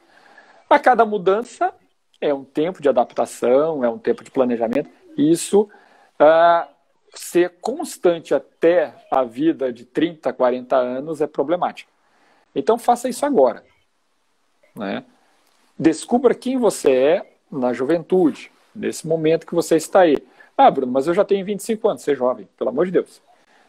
A 0.70 0.78
cada 0.78 1.06
mudança 1.06 1.74
é 2.22 2.34
um 2.34 2.44
tempo 2.44 2.82
de 2.82 2.90
adaptação, 2.90 3.84
é 3.84 3.90
um 3.90 3.98
tempo 3.98 4.24
de 4.24 4.32
planejamento. 4.32 4.90
Isso 5.18 5.70
Uh, 6.20 6.68
ser 7.16 7.56
constante 7.62 8.34
até 8.34 8.94
a 9.10 9.24
vida 9.24 9.72
de 9.72 9.86
30, 9.86 10.32
40 10.34 10.76
anos 10.76 11.22
é 11.22 11.28
problemático. 11.28 11.92
Então 12.54 12.78
faça 12.78 13.10
isso 13.10 13.26
agora. 13.26 13.64
Né? 14.76 15.04
Descubra 15.78 16.36
quem 16.36 16.58
você 16.58 16.92
é 16.92 17.34
na 17.52 17.74
juventude, 17.74 18.52
nesse 18.76 19.08
momento 19.08 19.48
que 19.48 19.56
você 19.56 19.76
está 19.76 20.02
aí. 20.02 20.18
Ah, 20.58 20.70
Bruno, 20.70 20.92
mas 20.92 21.08
eu 21.08 21.14
já 21.14 21.24
tenho 21.24 21.46
25 21.46 21.88
anos, 21.88 22.02
você 22.02 22.12
é 22.12 22.16
jovem, 22.16 22.48
pelo 22.58 22.70
amor 22.70 22.86
de 22.86 22.92
Deus. 22.92 23.22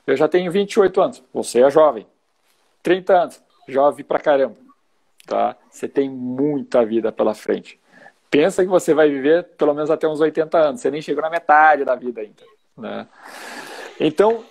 Eu 0.07 0.17
já 0.17 0.29
tenho 0.29 0.51
28 0.51 1.01
anos, 1.01 1.23
você 1.33 1.63
é 1.63 1.71
jovem. 1.71 2.07
30 2.83 3.13
anos, 3.15 3.43
jovem 3.69 4.05
pra 4.05 4.19
caramba. 4.19 4.57
Tá? 5.27 5.57
Você 5.71 5.89
tem 5.89 6.11
muita 6.11 6.85
vida 6.85 7.13
pela 7.13 7.35
frente 7.35 7.80
pensa 8.31 8.63
que 8.63 8.71
você 8.71 8.95
vai 8.95 9.11
viver 9.11 9.45
pelo 9.57 9.75
menos 9.75 9.91
até 9.91 10.09
uns 10.09 10.21
80 10.21 10.59
anos. 10.59 10.81
Você 10.81 10.91
nem 10.91 11.03
chegou 11.03 11.23
na 11.23 11.29
metade 11.29 11.85
da 11.85 11.95
vida 11.95 12.21
ainda. 12.21 12.43
Né? 12.77 13.07
Então, 13.99 14.45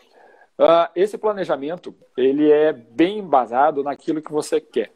uh, 0.59 0.89
esse 0.95 1.17
planejamento 1.17 1.95
ele 2.17 2.51
é 2.51 2.73
bem 2.73 3.19
embasado 3.19 3.81
naquilo 3.81 4.21
que 4.21 4.31
você 4.31 4.59
quer. 4.59 4.91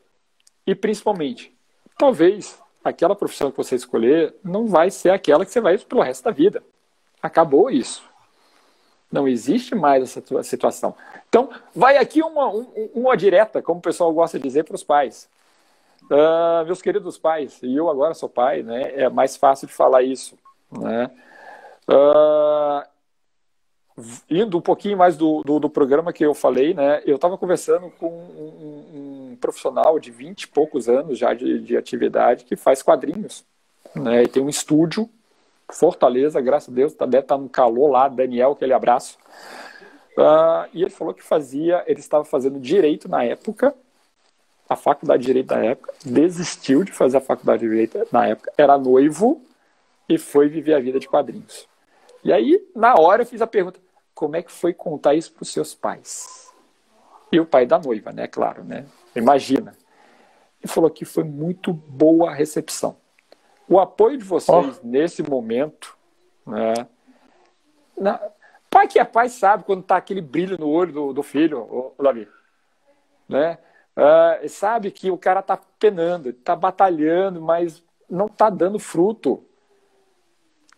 E 0.68 0.76
principalmente, 0.76 1.56
talvez 1.98 2.62
aquela 2.84 3.16
profissão 3.16 3.50
que 3.50 3.58
você 3.58 3.76
escolher 3.76 4.36
não 4.44 4.68
vai 4.68 4.92
ser 4.92 5.12
aquela 5.12 5.46
que 5.46 5.52
você 5.52 5.62
vai 5.62 5.78
pelo 5.78 6.02
resto 6.02 6.26
da 6.26 6.32
vida. 6.32 6.62
Acabou 7.22 7.70
isso. 7.70 8.04
Não 9.10 9.28
existe 9.28 9.76
mais 9.76 10.04
essa 10.04 10.44
situação. 10.44 10.96
Então, 11.30 11.50
vai 11.74 11.98
aqui 11.98 12.22
uma, 12.22 12.48
uma 12.94 13.16
direta, 13.16 13.62
como 13.62 13.80
o 13.80 13.82
pessoal 13.82 14.12
gosta 14.12 14.38
de 14.38 14.44
dizer 14.44 14.64
para 14.64 14.76
os 14.76 14.84
pais. 14.84 15.30
Uh, 16.10 16.66
meus 16.66 16.82
queridos 16.82 17.18
pais, 17.18 17.60
e 17.64 17.76
eu 17.76 17.90
agora 17.90 18.14
sou 18.14 18.30
pai, 18.30 18.62
né? 18.62 18.92
É 18.96 19.10
mais 19.10 19.38
fácil 19.38 19.68
de 19.68 19.74
falar 19.74 20.04
isso, 20.04 20.38
né? 20.72 21.10
Uh, 21.88 22.84
indo 24.30 24.58
um 24.58 24.62
pouquinho 24.62 24.98
mais 24.98 25.16
do, 25.16 25.44
do, 25.44 25.60
do, 25.60 25.70
programa 25.70 26.12
que 26.12 26.26
eu 26.26 26.34
falei, 26.34 26.74
né? 26.74 27.02
Eu 27.06 27.16
estava 27.16 27.38
conversando 27.38 27.90
com 27.92 28.10
um, 28.10 29.32
um, 29.32 29.38
profissional 29.40 30.00
de 30.00 30.12
20 30.12 30.44
e 30.44 30.48
poucos 30.48 30.90
anos 30.90 31.18
já 31.18 31.34
de, 31.34 31.60
de 31.60 31.78
atividade 31.78 32.44
que 32.46 32.56
faz 32.56 32.82
quadrinhos, 32.82 33.46
né? 33.96 34.24
E 34.24 34.28
tem 34.28 34.44
um 34.44 34.50
estúdio, 34.50 35.10
Fortaleza, 35.72 36.42
graças 36.42 36.70
a 36.70 36.76
Deus, 36.76 36.94
tá, 36.94 37.06
deve 37.06 37.24
estar 37.24 37.36
tá 37.36 37.42
no 37.42 37.50
calor 37.50 37.90
lá, 37.90 38.08
Daniel, 38.08 38.52
aquele 38.52 38.74
abraço. 38.74 39.18
Uh, 40.18 40.70
e 40.74 40.82
ele 40.82 40.92
falou 40.92 41.14
que 41.14 41.24
fazia, 41.24 41.84
ele 41.88 42.00
estava 42.00 42.24
fazendo 42.24 42.60
direito 42.60 43.10
na 43.10 43.24
época, 43.24 43.74
a 44.68 44.76
faculdade 44.76 45.22
de 45.22 45.28
direito 45.28 45.48
da 45.48 45.64
época, 45.64 45.94
desistiu 46.06 46.84
de 46.84 46.92
fazer 46.92 47.18
a 47.18 47.22
faculdade 47.22 47.62
de 47.62 47.70
direito 47.70 48.08
na 48.12 48.28
época, 48.28 48.52
era 48.58 48.78
noivo 48.78 49.42
e 50.08 50.18
foi 50.18 50.48
viver 50.48 50.74
a 50.74 50.80
vida 50.80 51.00
de 51.00 51.08
quadrinhos. 51.08 51.68
E 52.24 52.32
aí, 52.32 52.66
na 52.76 52.96
hora, 52.96 53.24
eu 53.24 53.26
fiz 53.26 53.42
a 53.42 53.48
pergunta: 53.48 53.80
como 54.14 54.36
é 54.36 54.42
que 54.42 54.52
foi 54.52 54.74
contar 54.74 55.14
isso 55.14 55.34
para 55.34 55.44
os 55.44 55.52
seus 55.52 55.74
pais? 55.76 56.52
E 57.32 57.40
o 57.40 57.46
pai 57.46 57.66
da 57.66 57.80
noiva, 57.80 58.12
né? 58.12 58.28
Claro, 58.28 58.64
né? 58.64 58.86
Imagina. 59.16 59.76
Ele 60.62 60.72
falou 60.72 60.90
que 60.90 61.04
foi 61.04 61.24
muito 61.24 61.74
boa 61.74 62.30
a 62.30 62.34
recepção. 62.34 62.96
O 63.68 63.80
apoio 63.80 64.18
de 64.18 64.24
vocês 64.24 64.80
oh. 64.82 64.88
nesse 64.88 65.22
momento, 65.24 65.98
né? 66.46 66.88
Na... 67.98 68.20
Pai 68.70 68.88
que 68.88 68.98
é 68.98 69.04
pai 69.04 69.30
sabe 69.30 69.64
quando 69.66 69.84
tá 69.84 69.98
aquele 69.98 70.22
brilho 70.22 70.58
no 70.58 70.68
olho 70.68 70.92
do, 70.92 71.14
do 71.14 71.24
filho, 71.24 71.60
o 71.60 72.02
Davi. 72.02 72.28
Né? 73.30 73.58
Uh, 73.96 74.50
sabe 74.50 74.90
que 74.92 75.12
o 75.12 75.18
cara 75.18 75.42
tá 75.42 75.60
penando, 75.80 76.34
tá 76.34 76.56
batalhando, 76.56 77.42
mas 77.42 77.84
não 78.10 78.28
tá 78.28 78.50
dando 78.50 78.80
fruto 78.80 79.44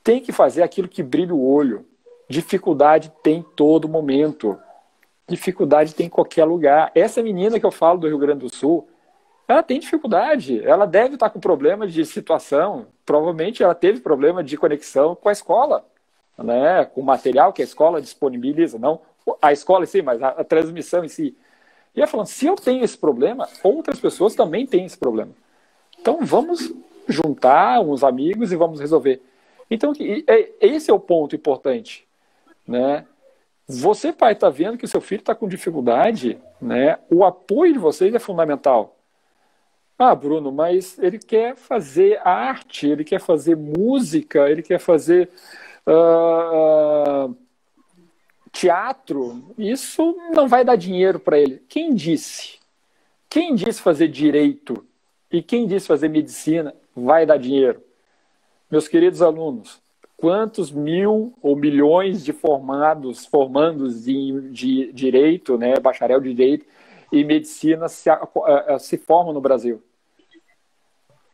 tem 0.06 0.22
que 0.22 0.32
fazer 0.32 0.62
aquilo 0.62 0.88
que 0.88 1.02
brilha 1.02 1.34
o 1.34 1.44
olho. 1.44 1.84
Dificuldade 2.30 3.12
tem 3.24 3.44
todo 3.56 3.90
momento. 3.90 4.56
Dificuldade 5.28 5.96
tem 5.96 6.06
em 6.06 6.10
qualquer 6.10 6.46
lugar. 6.46 6.92
Essa 6.94 7.24
menina 7.24 7.60
que 7.60 7.66
eu 7.66 7.72
falo 7.72 8.00
do 8.00 8.08
Rio 8.08 8.20
Grande 8.20 8.42
do 8.42 8.56
Sul, 8.56 8.88
ela 9.48 9.64
tem 9.64 9.80
dificuldade. 9.80 10.64
Ela 10.64 10.86
deve 10.86 11.16
estar 11.16 11.32
com 11.32 11.40
problema 11.40 11.88
de 11.88 12.06
situação. 12.06 12.86
Provavelmente 13.04 13.64
ela 13.64 13.74
teve 13.74 14.00
problema 14.00 14.44
de 14.44 14.56
conexão 14.58 15.16
com 15.16 15.28
a 15.28 15.32
escola, 15.32 15.84
né? 16.38 16.86
com 16.86 17.02
o 17.02 17.04
material 17.04 17.52
que 17.52 17.64
a 17.64 17.66
escola 17.66 18.00
disponibiliza. 18.00 18.78
Não 18.78 19.02
a 19.42 19.52
escola 19.52 19.86
em 19.86 19.88
si, 19.88 20.04
mas 20.04 20.22
a, 20.22 20.28
a 20.28 20.44
transmissão 20.44 21.04
em 21.04 21.10
si. 21.10 21.36
E 21.96 22.02
ela 22.02 22.08
falando: 22.08 22.28
se 22.28 22.46
eu 22.46 22.56
tenho 22.56 22.84
esse 22.84 22.98
problema, 22.98 23.48
outras 23.64 24.00
pessoas 24.00 24.36
também 24.36 24.66
têm 24.66 24.86
esse 24.86 24.98
problema. 24.98 25.32
Então 26.00 26.20
vamos 26.22 26.74
juntar 27.08 27.80
uns 27.82 28.04
amigos 28.04 28.52
e 28.52 28.56
vamos 28.56 28.80
resolver. 28.80 29.22
Então, 29.70 29.94
é, 30.28 30.52
esse 30.62 30.92
é 30.92 30.94
o 30.94 31.00
ponto 31.00 31.36
importante, 31.36 32.08
né? 32.68 33.06
Você, 33.68 34.14
pai, 34.14 34.34
está 34.34 34.50
vendo 34.50 34.78
que 34.78 34.86
o 34.86 34.88
seu 34.88 35.02
filho 35.02 35.22
está 35.22 35.34
com 35.34 35.48
dificuldade, 35.48 36.38
né? 36.62 37.00
O 37.10 37.26
apoio 37.26 37.74
de 37.74 37.80
vocês 37.80 38.14
é 38.14 38.20
fundamental. 38.20 38.96
Ah, 39.98 40.14
Bruno, 40.14 40.52
mas 40.52 41.00
ele 41.00 41.18
quer 41.18 41.56
fazer 41.56 42.20
arte, 42.24 42.88
ele 42.88 43.04
quer 43.04 43.20
fazer 43.20 43.56
música, 43.56 44.50
ele 44.50 44.62
quer 44.62 44.78
fazer 44.78 45.30
uh, 45.88 47.36
teatro. 48.56 49.54
Isso 49.58 50.16
não 50.34 50.48
vai 50.48 50.64
dar 50.64 50.78
dinheiro 50.78 51.20
para 51.20 51.38
ele. 51.38 51.62
Quem 51.68 51.94
disse? 51.94 52.58
Quem 53.30 53.54
disse 53.54 53.82
fazer 53.82 54.08
direito 54.08 54.86
e 55.30 55.44
quem 55.44 55.68
disse 55.68 55.88
fazer 55.88 56.08
medicina 56.08 56.74
vai 56.96 57.26
dar 57.26 57.38
dinheiro? 57.38 57.84
Meus 58.72 58.88
queridos 58.88 59.22
alunos, 59.22 59.80
quantos 60.16 60.72
mil 60.72 61.34
ou 61.42 61.56
milhões 61.56 62.24
de 62.24 62.32
formados, 62.32 63.26
formandos 63.26 64.06
de, 64.06 64.50
de 64.52 64.94
direito, 64.94 65.58
né, 65.58 65.78
bacharel 65.80 66.22
de 66.22 66.34
direito 66.34 66.66
e 67.12 67.24
medicina 67.26 67.90
se, 67.90 68.10
se 68.80 68.98
formam 68.98 69.34
no 69.34 69.42
Brasil? 69.42 69.84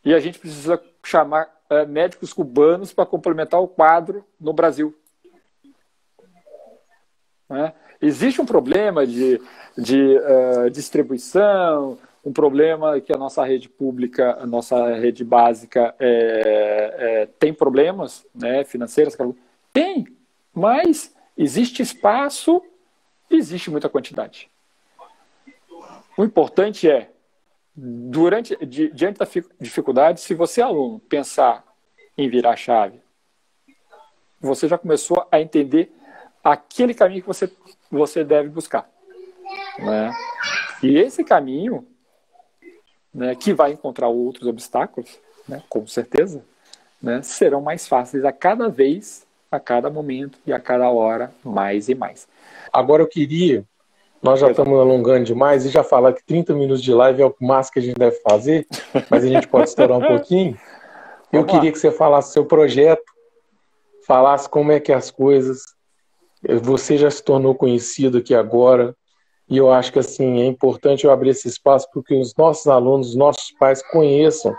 E 0.04 0.14
a 0.16 0.20
gente 0.20 0.40
precisa 0.40 0.82
chamar 1.06 1.48
uh, 1.70 1.88
médicos 1.88 2.34
cubanos 2.34 2.92
para 2.92 3.06
complementar 3.06 3.62
o 3.62 3.68
quadro 3.68 4.26
no 4.40 4.52
Brasil. 4.52 4.96
Né? 7.52 7.74
Existe 8.02 8.42
um 8.42 8.46
problema 8.46 9.06
de, 9.06 9.40
de 9.78 10.18
uh, 10.18 10.70
distribuição, 10.70 12.00
um 12.24 12.32
problema 12.32 13.02
que 13.02 13.14
a 13.14 13.18
nossa 13.18 13.44
rede 13.44 13.68
pública, 13.68 14.38
a 14.40 14.48
nossa 14.48 14.96
rede 14.96 15.24
básica 15.24 15.94
é, 16.00 16.96
é, 16.98 17.26
tem 17.38 17.54
problemas 17.54 18.26
né, 18.34 18.64
financeiros? 18.64 19.18
Tem, 19.74 20.08
mas 20.54 21.14
existe 21.38 21.82
espaço, 21.82 22.64
existe 23.30 23.70
muita 23.70 23.90
quantidade. 23.90 24.50
O 26.18 26.24
importante 26.24 26.90
é, 26.90 27.10
durante, 27.76 28.56
di, 28.66 28.92
diante 28.94 29.20
da 29.20 29.28
dificuldade, 29.60 30.22
se 30.22 30.34
você, 30.34 30.62
aluno, 30.62 31.00
pensar 31.00 31.66
em 32.18 32.30
virar 32.30 32.56
chave, 32.56 33.02
você 34.40 34.68
já 34.68 34.78
começou 34.78 35.28
a 35.32 35.42
entender 35.42 35.92
aquele 36.44 36.94
caminho 36.94 37.22
que 37.22 37.28
você, 37.28 37.52
você 37.90 38.24
deve 38.24 38.50
buscar. 38.50 38.90
Né? 39.80 40.12
E 40.84 40.98
esse 40.98 41.24
caminho 41.24 41.86
né, 43.14 43.36
que 43.36 43.54
vai 43.54 43.72
encontrar 43.72 44.08
outros 44.08 44.48
obstáculos, 44.48 45.20
né, 45.48 45.62
com 45.70 45.86
certeza, 45.86 46.44
né, 47.02 47.22
serão 47.22 47.62
mais 47.62 47.88
fáceis 47.88 48.24
a 48.24 48.32
cada 48.32 48.70
vez, 48.70 49.26
a 49.52 49.60
cada 49.60 49.90
momento 49.90 50.40
e 50.46 50.54
a 50.54 50.60
cada 50.60 50.90
hora, 50.90 51.32
mais 51.44 51.90
e 51.90 51.96
mais. 51.96 52.28
Agora 52.72 53.04
eu 53.04 53.08
queria, 53.08 53.66
nós 54.22 54.40
já 54.40 54.50
estamos 54.50 54.80
alongando 54.80 55.26
demais 55.26 55.66
e 55.66 55.70
já 55.70 55.84
falar 55.84 56.14
que 56.14 56.24
30 56.24 56.54
minutos 56.54 56.82
de 56.82 56.94
live 56.94 57.22
é 57.22 57.26
o 57.26 57.36
máximo 57.40 57.74
que 57.74 57.80
a 57.80 57.84
gente 57.84 57.98
deve 57.98 58.18
fazer, 58.22 58.68
mas 59.10 59.24
a 59.24 59.28
gente 59.28 59.48
pode 59.48 59.70
estourar 59.70 59.98
um 59.98 60.08
pouquinho. 60.08 60.58
Eu 61.32 61.46
queria 61.46 61.72
que 61.72 61.80
você 61.80 61.92
falasse 61.92 62.34
seu 62.34 62.46
projeto, 62.46 63.04
falasse 64.06 64.50
como 64.50 64.72
é 64.72 64.80
que 64.80 64.92
é 64.92 64.96
as 64.96 65.10
coisas. 65.10 65.62
Você 66.62 66.98
já 66.98 67.10
se 67.10 67.24
tornou 67.24 67.54
conhecido 67.56 68.18
aqui 68.18 68.34
agora, 68.34 68.96
e 69.50 69.58
eu 69.58 69.72
acho 69.72 69.92
que 69.92 70.00
assim 70.00 70.42
é 70.42 70.46
importante 70.46 71.06
eu 71.06 71.12
abrir 71.12 71.30
esse 71.30 71.48
espaço 71.48 71.88
porque 71.94 72.16
os 72.16 72.34
nossos 72.36 72.68
alunos, 72.68 73.10
os 73.10 73.16
nossos 73.16 73.52
pais 73.60 73.84
conheçam 73.92 74.56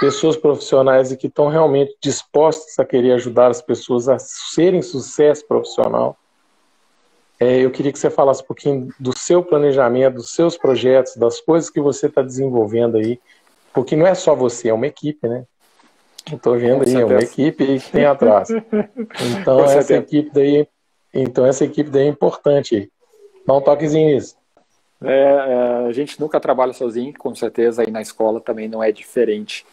pessoas 0.00 0.36
profissionais 0.36 1.10
e 1.10 1.16
que 1.16 1.26
estão 1.26 1.48
realmente 1.48 1.96
dispostas 2.00 2.78
a 2.78 2.84
querer 2.84 3.12
ajudar 3.12 3.50
as 3.50 3.60
pessoas 3.60 4.08
a 4.08 4.18
serem 4.18 4.82
sucesso 4.82 5.46
profissional. 5.46 6.16
É, 7.40 7.60
eu 7.60 7.70
queria 7.70 7.92
que 7.92 7.98
você 7.98 8.10
falasse 8.10 8.42
um 8.42 8.46
pouquinho 8.46 8.88
do 8.98 9.16
seu 9.16 9.42
planejamento, 9.42 10.16
dos 10.16 10.34
seus 10.34 10.56
projetos, 10.56 11.16
das 11.16 11.40
coisas 11.40 11.70
que 11.70 11.80
você 11.80 12.06
está 12.06 12.20
desenvolvendo 12.20 12.96
aí, 12.96 13.20
porque 13.72 13.94
não 13.94 14.06
é 14.06 14.14
só 14.14 14.34
você, 14.34 14.68
é 14.68 14.74
uma 14.74 14.86
equipe, 14.86 15.26
né? 15.28 15.44
Estou 16.30 16.58
vendo 16.58 16.84
aí, 16.84 16.94
é 16.94 17.04
uma 17.04 17.22
equipe 17.22 17.78
que 17.78 17.90
tem 17.90 18.04
atrás. 18.04 18.48
Então 19.40 19.60
essa 19.64 19.94
equipe 19.94 20.30
daí, 20.32 20.68
então 21.12 21.46
essa 21.46 21.64
equipe 21.64 21.90
daí 21.90 22.04
é 22.04 22.08
importante. 22.08 22.90
Dá 23.46 23.54
um 23.54 23.60
toquezinho 23.60 24.14
nisso. 24.14 24.36
É, 25.02 25.12
é, 25.12 25.88
a 25.88 25.92
gente 25.92 26.20
nunca 26.20 26.40
trabalha 26.40 26.72
sozinho, 26.72 27.14
com 27.16 27.34
certeza, 27.34 27.82
aí 27.82 27.90
na 27.90 28.02
escola 28.02 28.40
também 28.40 28.68
não 28.68 28.82
é 28.82 28.90
diferente. 28.90 29.64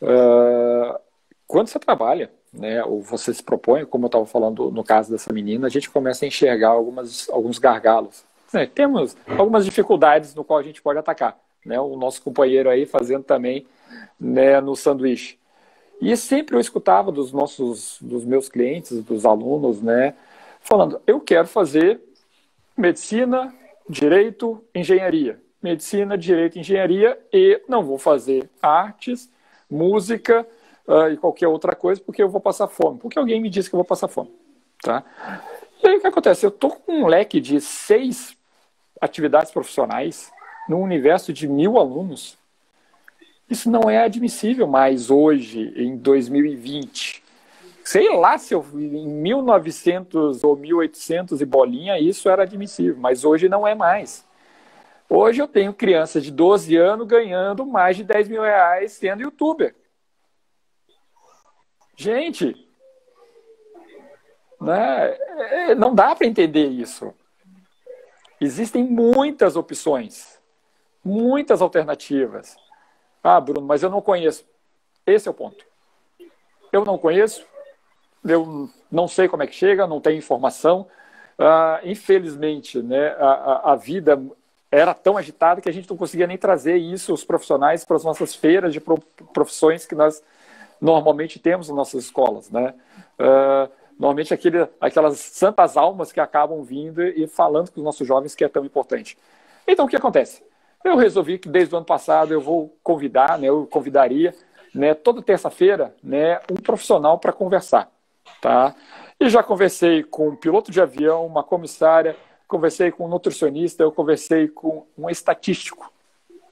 Uh, 0.00 0.98
quando 1.46 1.68
você 1.68 1.78
trabalha, 1.78 2.30
né, 2.52 2.82
ou 2.84 3.02
você 3.02 3.34
se 3.34 3.42
propõe, 3.42 3.84
como 3.84 4.04
eu 4.04 4.08
estava 4.08 4.26
falando 4.26 4.70
no 4.70 4.84
caso 4.84 5.10
dessa 5.10 5.32
menina, 5.32 5.66
a 5.66 5.70
gente 5.70 5.90
começa 5.90 6.24
a 6.24 6.28
enxergar 6.28 6.68
algumas, 6.68 7.28
alguns 7.30 7.58
gargalos. 7.58 8.24
É, 8.52 8.66
temos 8.66 9.16
algumas 9.38 9.64
dificuldades 9.64 10.34
no 10.34 10.44
qual 10.44 10.58
a 10.58 10.62
gente 10.62 10.82
pode 10.82 10.98
atacar. 10.98 11.38
Né, 11.64 11.78
o 11.78 11.94
nosso 11.94 12.22
companheiro 12.22 12.70
aí 12.70 12.86
fazendo 12.86 13.22
também 13.22 13.66
né, 14.18 14.60
no 14.62 14.74
sanduíche. 14.74 15.38
E 16.00 16.16
sempre 16.16 16.56
eu 16.56 16.60
escutava 16.60 17.12
dos 17.12 17.32
nossos, 17.32 17.98
dos 18.00 18.24
meus 18.24 18.48
clientes, 18.48 19.04
dos 19.04 19.26
alunos, 19.26 19.82
né, 19.82 20.14
falando, 20.60 21.00
eu 21.06 21.20
quero 21.20 21.46
fazer 21.46 22.00
medicina, 22.76 23.54
direito, 23.88 24.62
engenharia. 24.74 25.40
Medicina, 25.62 26.16
direito, 26.16 26.58
engenharia 26.58 27.18
e 27.32 27.60
não 27.68 27.84
vou 27.84 27.98
fazer 27.98 28.48
artes, 28.62 29.30
música 29.70 30.46
uh, 30.86 31.10
e 31.10 31.16
qualquer 31.16 31.48
outra 31.48 31.74
coisa 31.74 32.00
porque 32.00 32.22
eu 32.22 32.28
vou 32.28 32.40
passar 32.40 32.68
fome. 32.68 32.98
Porque 32.98 33.18
alguém 33.18 33.40
me 33.40 33.50
disse 33.50 33.68
que 33.68 33.74
eu 33.74 33.78
vou 33.78 33.84
passar 33.84 34.08
fome. 34.08 34.30
Tá? 34.82 35.04
E 35.82 35.88
aí 35.88 35.96
o 35.96 36.00
que 36.00 36.06
acontece? 36.06 36.46
Eu 36.46 36.50
estou 36.50 36.70
com 36.70 37.02
um 37.02 37.06
leque 37.06 37.40
de 37.40 37.60
seis 37.60 38.36
atividades 39.00 39.50
profissionais 39.50 40.32
num 40.68 40.82
universo 40.82 41.32
de 41.32 41.46
mil 41.46 41.78
alunos. 41.78 42.38
Isso 43.48 43.70
não 43.70 43.90
é 43.90 43.98
admissível 43.98 44.66
mais 44.66 45.10
hoje, 45.10 45.72
em 45.76 45.96
2020 45.96 47.29
sei 47.84 48.14
lá 48.16 48.38
se 48.38 48.54
eu, 48.54 48.64
em 48.74 49.06
1900 49.06 50.44
ou 50.44 50.56
1800 50.56 51.40
e 51.40 51.44
bolinha 51.44 51.98
isso 51.98 52.28
era 52.28 52.42
admissível, 52.42 52.96
mas 52.98 53.24
hoje 53.24 53.48
não 53.48 53.66
é 53.66 53.74
mais. 53.74 54.26
Hoje 55.08 55.42
eu 55.42 55.48
tenho 55.48 55.74
crianças 55.74 56.22
de 56.22 56.30
12 56.30 56.76
anos 56.76 57.06
ganhando 57.06 57.66
mais 57.66 57.96
de 57.96 58.04
10 58.04 58.28
mil 58.28 58.42
reais 58.42 58.92
sendo 58.92 59.22
youtuber. 59.22 59.74
Gente, 61.96 62.54
né, 64.60 65.10
é, 65.10 65.74
não 65.74 65.94
dá 65.94 66.14
para 66.14 66.26
entender 66.26 66.68
isso. 66.68 67.12
Existem 68.40 68.84
muitas 68.84 69.56
opções, 69.56 70.40
muitas 71.04 71.60
alternativas. 71.60 72.56
Ah, 73.22 73.40
Bruno, 73.40 73.66
mas 73.66 73.82
eu 73.82 73.90
não 73.90 74.00
conheço. 74.00 74.48
Esse 75.04 75.28
é 75.28 75.30
o 75.30 75.34
ponto. 75.34 75.64
Eu 76.72 76.84
não 76.84 76.96
conheço, 76.96 77.44
eu 78.24 78.68
não 78.90 79.08
sei 79.08 79.28
como 79.28 79.42
é 79.42 79.46
que 79.46 79.54
chega, 79.54 79.86
não 79.86 80.00
tenho 80.00 80.18
informação. 80.18 80.86
Ah, 81.38 81.80
infelizmente, 81.84 82.82
né, 82.82 83.08
a, 83.18 83.72
a, 83.72 83.76
vida 83.76 84.20
era 84.70 84.92
tão 84.92 85.16
agitada 85.16 85.60
que 85.60 85.68
a 85.68 85.72
gente 85.72 85.88
não 85.88 85.96
conseguia 85.96 86.26
nem 86.26 86.36
trazer 86.36 86.76
isso, 86.76 87.14
os 87.14 87.24
profissionais, 87.24 87.84
para 87.84 87.96
as 87.96 88.04
nossas 88.04 88.34
feiras 88.34 88.72
de 88.72 88.80
profissões 89.32 89.86
que 89.86 89.94
nós 89.94 90.22
normalmente 90.80 91.38
temos 91.38 91.68
nas 91.68 91.76
nossas 91.76 92.04
escolas. 92.04 92.50
Né? 92.50 92.74
Ah, 93.18 93.68
normalmente 93.98 94.34
aquele, 94.34 94.68
aquelas 94.80 95.18
santas 95.18 95.76
almas 95.76 96.12
que 96.12 96.20
acabam 96.20 96.62
vindo 96.62 97.02
e 97.02 97.26
falando 97.26 97.70
com 97.70 97.80
os 97.80 97.84
nossos 97.84 98.06
jovens 98.06 98.34
que 98.34 98.44
é 98.44 98.48
tão 98.48 98.64
importante. 98.64 99.16
Então, 99.66 99.86
o 99.86 99.88
que 99.88 99.96
acontece? 99.96 100.42
Eu 100.82 100.96
resolvi 100.96 101.38
que 101.38 101.48
desde 101.48 101.74
o 101.74 101.78
ano 101.78 101.86
passado 101.86 102.32
eu 102.32 102.40
vou 102.40 102.74
convidar, 102.82 103.38
né, 103.38 103.48
eu 103.48 103.66
convidaria 103.66 104.34
né, 104.74 104.94
toda 104.94 105.22
terça-feira 105.22 105.94
né, 106.02 106.40
um 106.50 106.56
profissional 106.56 107.18
para 107.18 107.32
conversar. 107.32 107.90
Tá? 108.40 108.74
E 109.18 109.28
já 109.28 109.42
conversei 109.42 110.02
com 110.02 110.28
um 110.28 110.36
piloto 110.36 110.70
de 110.70 110.80
avião, 110.80 111.26
uma 111.26 111.44
comissária, 111.44 112.16
conversei 112.48 112.90
com 112.90 113.04
um 113.04 113.08
nutricionista, 113.08 113.82
eu 113.82 113.92
conversei 113.92 114.48
com 114.48 114.86
um 114.96 115.10
estatístico. 115.10 115.92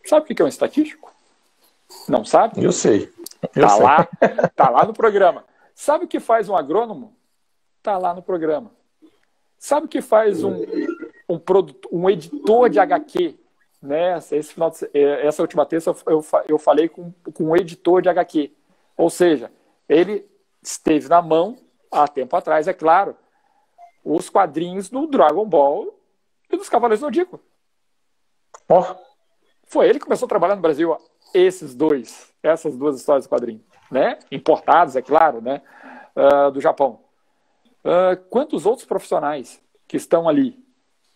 Sabe 0.05 0.23
o 0.23 0.35
que 0.35 0.41
é 0.41 0.45
um 0.45 0.49
estatístico? 0.49 1.13
Não 2.09 2.25
sabe? 2.25 2.63
Eu 2.63 2.73
sei. 2.73 3.13
Eu 3.55 3.63
tá 3.63 3.69
sei. 3.71 3.83
lá, 3.83 4.09
tá 4.55 4.71
lá 4.71 4.85
no 4.85 4.93
programa. 4.93 5.45
Sabe 5.75 6.05
o 6.05 6.09
que 6.09 6.21
faz 6.21 6.49
um 6.49 6.57
agrônomo? 6.57 7.17
Tá 7.83 7.97
lá 7.97 8.13
no 8.13 8.23
programa. 8.23 8.71
Sabe 9.59 9.87
o 9.87 9.89
que 9.89 10.01
faz 10.01 10.45
um, 10.45 10.63
um, 11.29 11.39
produto, 11.39 11.89
um 11.91 12.09
editor 12.09 12.69
de 12.69 12.79
HQ? 12.79 13.39
Né? 13.81 14.19
Esse 14.19 14.53
final 14.53 14.71
de, 14.71 14.89
é, 14.93 15.27
essa 15.27 15.43
última 15.43 15.65
terça 15.65 15.95
eu, 16.07 16.25
eu 16.49 16.59
falei 16.59 16.89
com, 16.89 17.13
com 17.33 17.45
um 17.45 17.57
editor 17.57 18.03
de 18.03 18.09
HQ. 18.09 18.53
Ou 18.97 19.09
seja, 19.09 19.51
ele 19.89 20.29
esteve 20.63 21.09
na 21.09 21.23
mão 21.23 21.57
há 21.91 22.07
tempo 22.07 22.37
atrás, 22.37 22.69
é 22.69 22.73
claro, 22.73 23.17
os 24.05 24.31
quadrinhos 24.31 24.89
do 24.89 25.07
Dragon 25.07 25.45
Ball 25.45 25.95
e 26.51 26.57
dos 26.57 26.69
Cavaleiros 26.69 27.01
do 27.01 27.07
Zodíaco. 27.07 27.41
Oh. 28.69 28.85
Foi 29.65 29.87
ele 29.89 29.99
que 29.99 30.05
começou 30.05 30.27
a 30.27 30.29
trabalhar 30.29 30.57
no 30.57 30.63
Brasil, 30.63 30.97
esses 31.35 31.75
dois, 31.75 32.33
essas 32.43 32.77
duas 32.77 32.97
histórias 32.97 33.25
de 33.25 33.29
quadrinhos, 33.29 33.63
né? 33.91 34.19
Importados, 34.33 34.97
é 34.97 35.03
claro, 35.03 35.43
né? 35.43 35.63
Uh, 36.17 36.51
do 36.51 36.61
Japão. 36.61 37.01
Uh, 37.85 38.17
quantos 38.31 38.67
outros 38.67 38.87
profissionais 38.87 39.63
que 39.87 39.97
estão 39.97 40.29
ali, 40.29 40.59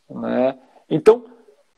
né? 0.08 0.58
Então, 0.88 1.24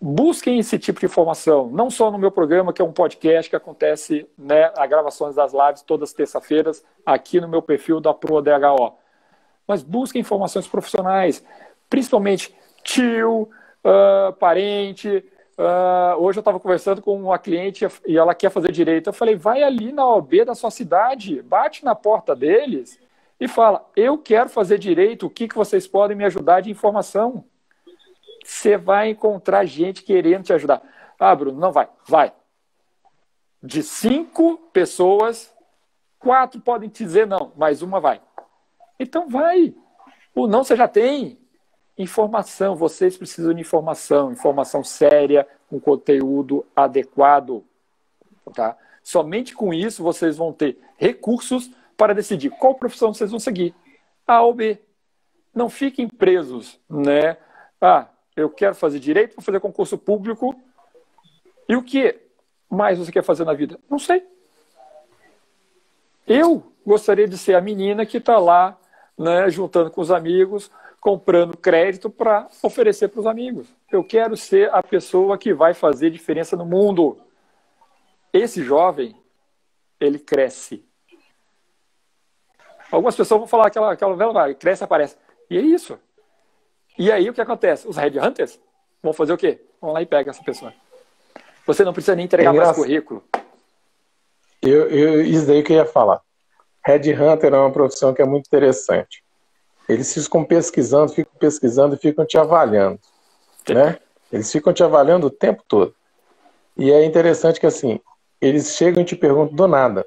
busquem 0.07 0.59
esse 0.59 0.79
tipo 0.79 1.01
de 1.01 1.07
informação, 1.07 1.71
não 1.71 1.89
só 1.89 2.11
no 2.11 2.19
meu 2.19 2.31
programa, 2.31 2.75
que 2.75 2.83
é 2.83 2.85
um 2.85 2.93
podcast 2.93 3.49
que 3.49 3.57
acontece, 3.57 4.29
né, 4.37 4.71
a 4.77 4.87
gravações 4.87 5.35
das 5.35 5.55
lives 5.55 5.81
todas 5.81 6.11
as 6.11 6.15
terça-feiras, 6.15 6.85
aqui 7.07 7.41
no 7.41 7.49
meu 7.49 7.63
perfil 7.63 8.01
da 8.01 8.13
ProDHO. 8.13 8.99
Mas 9.67 9.83
busquem 9.83 10.21
informações 10.21 10.69
profissionais, 10.69 11.43
principalmente 11.89 12.55
tio, 12.83 13.49
uh, 13.83 14.33
parente. 14.35 15.25
Uh, 15.57 16.21
hoje 16.21 16.39
eu 16.39 16.43
estava 16.43 16.61
conversando 16.61 17.01
com 17.01 17.19
uma 17.19 17.39
cliente 17.39 17.89
e 18.07 18.19
ela 18.19 18.35
quer 18.35 18.51
fazer 18.51 18.73
direito. 18.73 19.09
Eu 19.09 19.15
falei, 19.15 19.37
vai 19.37 19.63
ali 19.63 19.91
na 19.91 20.07
OB 20.07 20.45
da 20.45 20.55
sua 20.55 20.71
cidade, 20.71 21.41
bate 21.41 21.83
na 21.83 21.95
porta 21.95 22.37
deles 22.37 23.01
e 23.41 23.49
fala, 23.49 23.91
eu 23.97 24.19
quero 24.19 24.51
fazer 24.51 24.77
direito, 24.77 25.25
o 25.25 25.31
que, 25.31 25.49
que 25.49 25.57
vocês 25.57 25.87
podem 25.87 26.15
me 26.15 26.27
ajudar 26.27 26.61
de 26.61 26.71
informação? 26.71 27.47
Você 28.45 28.77
vai 28.77 29.11
encontrar 29.11 29.65
gente 29.65 30.03
querendo 30.03 30.45
te 30.45 30.53
ajudar. 30.53 30.83
Ah, 31.19 31.35
Bruno, 31.35 31.59
não 31.59 31.73
vai. 31.73 31.89
Vai. 32.07 32.33
De 33.63 33.83
cinco 33.83 34.59
pessoas, 34.73 35.53
quatro 36.19 36.61
podem 36.61 36.91
te 36.91 37.03
dizer 37.03 37.27
não, 37.27 37.53
mas 37.57 37.81
uma 37.81 37.99
vai. 37.99 38.21
Então 39.01 39.29
vai. 39.29 39.75
O 40.35 40.47
não 40.47 40.63
você 40.63 40.77
já 40.77 40.87
tem. 40.87 41.39
Informação, 41.97 42.77
vocês 42.77 43.17
precisam 43.17 43.55
de 43.55 43.61
informação, 43.61 44.33
informação 44.33 44.85
séria, 44.85 45.47
com 45.71 45.81
conteúdo 45.81 46.67
adequado. 46.77 47.65
Tá? 48.53 48.77
Somente 49.03 49.55
com 49.55 49.73
isso 49.73 50.03
vocês 50.03 50.37
vão 50.37 50.53
ter 50.53 50.79
recursos 50.99 51.71
para 51.97 52.15
decidir 52.15 52.51
qual 52.51 52.75
profissão 52.75 53.15
vocês 53.15 53.31
vão 53.31 53.41
seguir. 53.41 53.75
A 54.27 54.43
ou 54.43 54.53
B. 54.53 54.79
Não 55.55 55.71
fiquem 55.71 56.09
presos, 56.09 56.81
né? 56.91 57.37
Ah, 57.81 58.09
eu 58.37 58.51
quero 58.51 58.75
fazer 58.75 58.99
direito, 58.99 59.37
vou 59.37 59.45
fazer 59.45 59.61
concurso 59.61 59.97
público. 59.97 60.55
E 61.69 61.77
o 61.77 61.83
que 61.83 62.21
mais 62.69 62.99
você 62.99 63.13
quer 63.13 63.23
fazer 63.23 63.45
na 63.45 63.55
vida? 63.55 63.79
Não 63.89 63.99
sei. 63.99 64.27
Eu 66.27 66.73
gostaria 66.85 67.29
de 67.29 67.39
ser 67.39 67.55
a 67.55 67.61
menina 67.61 68.05
que 68.05 68.19
está 68.19 68.39
lá, 68.39 68.79
né, 69.17 69.49
juntando 69.51 69.91
com 69.91 70.01
os 70.01 70.11
amigos, 70.11 70.71
comprando 71.01 71.57
crédito 71.57 72.09
para 72.09 72.49
oferecer 72.63 73.09
para 73.09 73.21
os 73.21 73.27
amigos. 73.27 73.69
Eu 73.93 74.03
quero 74.03 74.37
ser 74.37 74.73
a 74.73 74.83
pessoa 74.83 75.37
que 75.37 75.53
vai 75.53 75.75
fazer 75.75 76.11
diferença 76.11 76.57
no 76.57 76.65
mundo. 76.65 77.21
Esse 78.33 78.63
jovem, 78.63 79.15
ele 80.01 80.19
cresce. 80.19 80.85
Algumas 82.91 83.17
pessoas 83.17 83.39
vão 83.39 83.47
falar 83.47 83.67
aquela, 83.67 83.93
aquela 83.93 84.17
velha, 84.17 84.55
cresce 84.55 84.83
e 84.83 84.85
aparece. 84.85 85.17
E 85.51 85.59
é 85.59 85.61
isso. 85.61 85.99
E 86.99 87.11
aí 87.11 87.29
o 87.29 87.35
que 87.35 87.41
acontece? 87.41 87.89
Os 87.89 87.97
headhunters 87.97 88.59
vão 89.03 89.13
fazer 89.13 89.33
o 89.33 89.37
quê? 89.37 89.61
Vão 89.81 89.93
lá 89.93 90.03
e 90.03 90.07
pegam 90.07 90.31
essa 90.31 90.43
pessoa. 90.43 90.73
Você 91.67 91.85
não 91.85 91.93
precisa 91.93 92.15
nem 92.15 92.27
entregar 92.27 92.55
é 92.55 92.59
mais 92.59 92.73
currículo. 92.73 93.23
Eu, 94.63 94.89
eu, 94.89 95.23
isso 95.23 95.47
daí 95.47 95.63
que 95.63 95.73
eu 95.73 95.77
ia 95.77 95.87
falar. 95.87 96.21
Headhunter 96.85 97.53
é 97.53 97.59
uma 97.59 97.73
profissão 97.73 98.15
que 98.15 98.23
é 98.23 98.27
muito 98.27 98.47
interessante. 98.47 99.23
Eles 99.89 100.13
ficam 100.13 100.45
pesquisando, 100.45 101.13
ficam 101.13 101.33
pesquisando 101.39 101.95
e 101.95 101.99
ficam 101.99 102.25
te 102.25 102.39
avaliando. 102.39 102.99
Né? 103.69 103.99
Eles 104.33 104.51
ficam 104.51 104.73
te 104.73 104.83
avaliando 104.83 105.27
o 105.27 105.31
tempo 105.31 105.63
todo. 105.67 105.95
E 106.77 106.91
é 106.91 107.05
interessante 107.05 107.61
que 107.61 107.67
assim, 107.67 108.01
eles 108.41 108.75
chegam 108.77 109.03
e 109.03 109.07
te 109.07 109.17
perguntam 109.17 109.55
do 109.55 109.69
nada. 109.69 110.07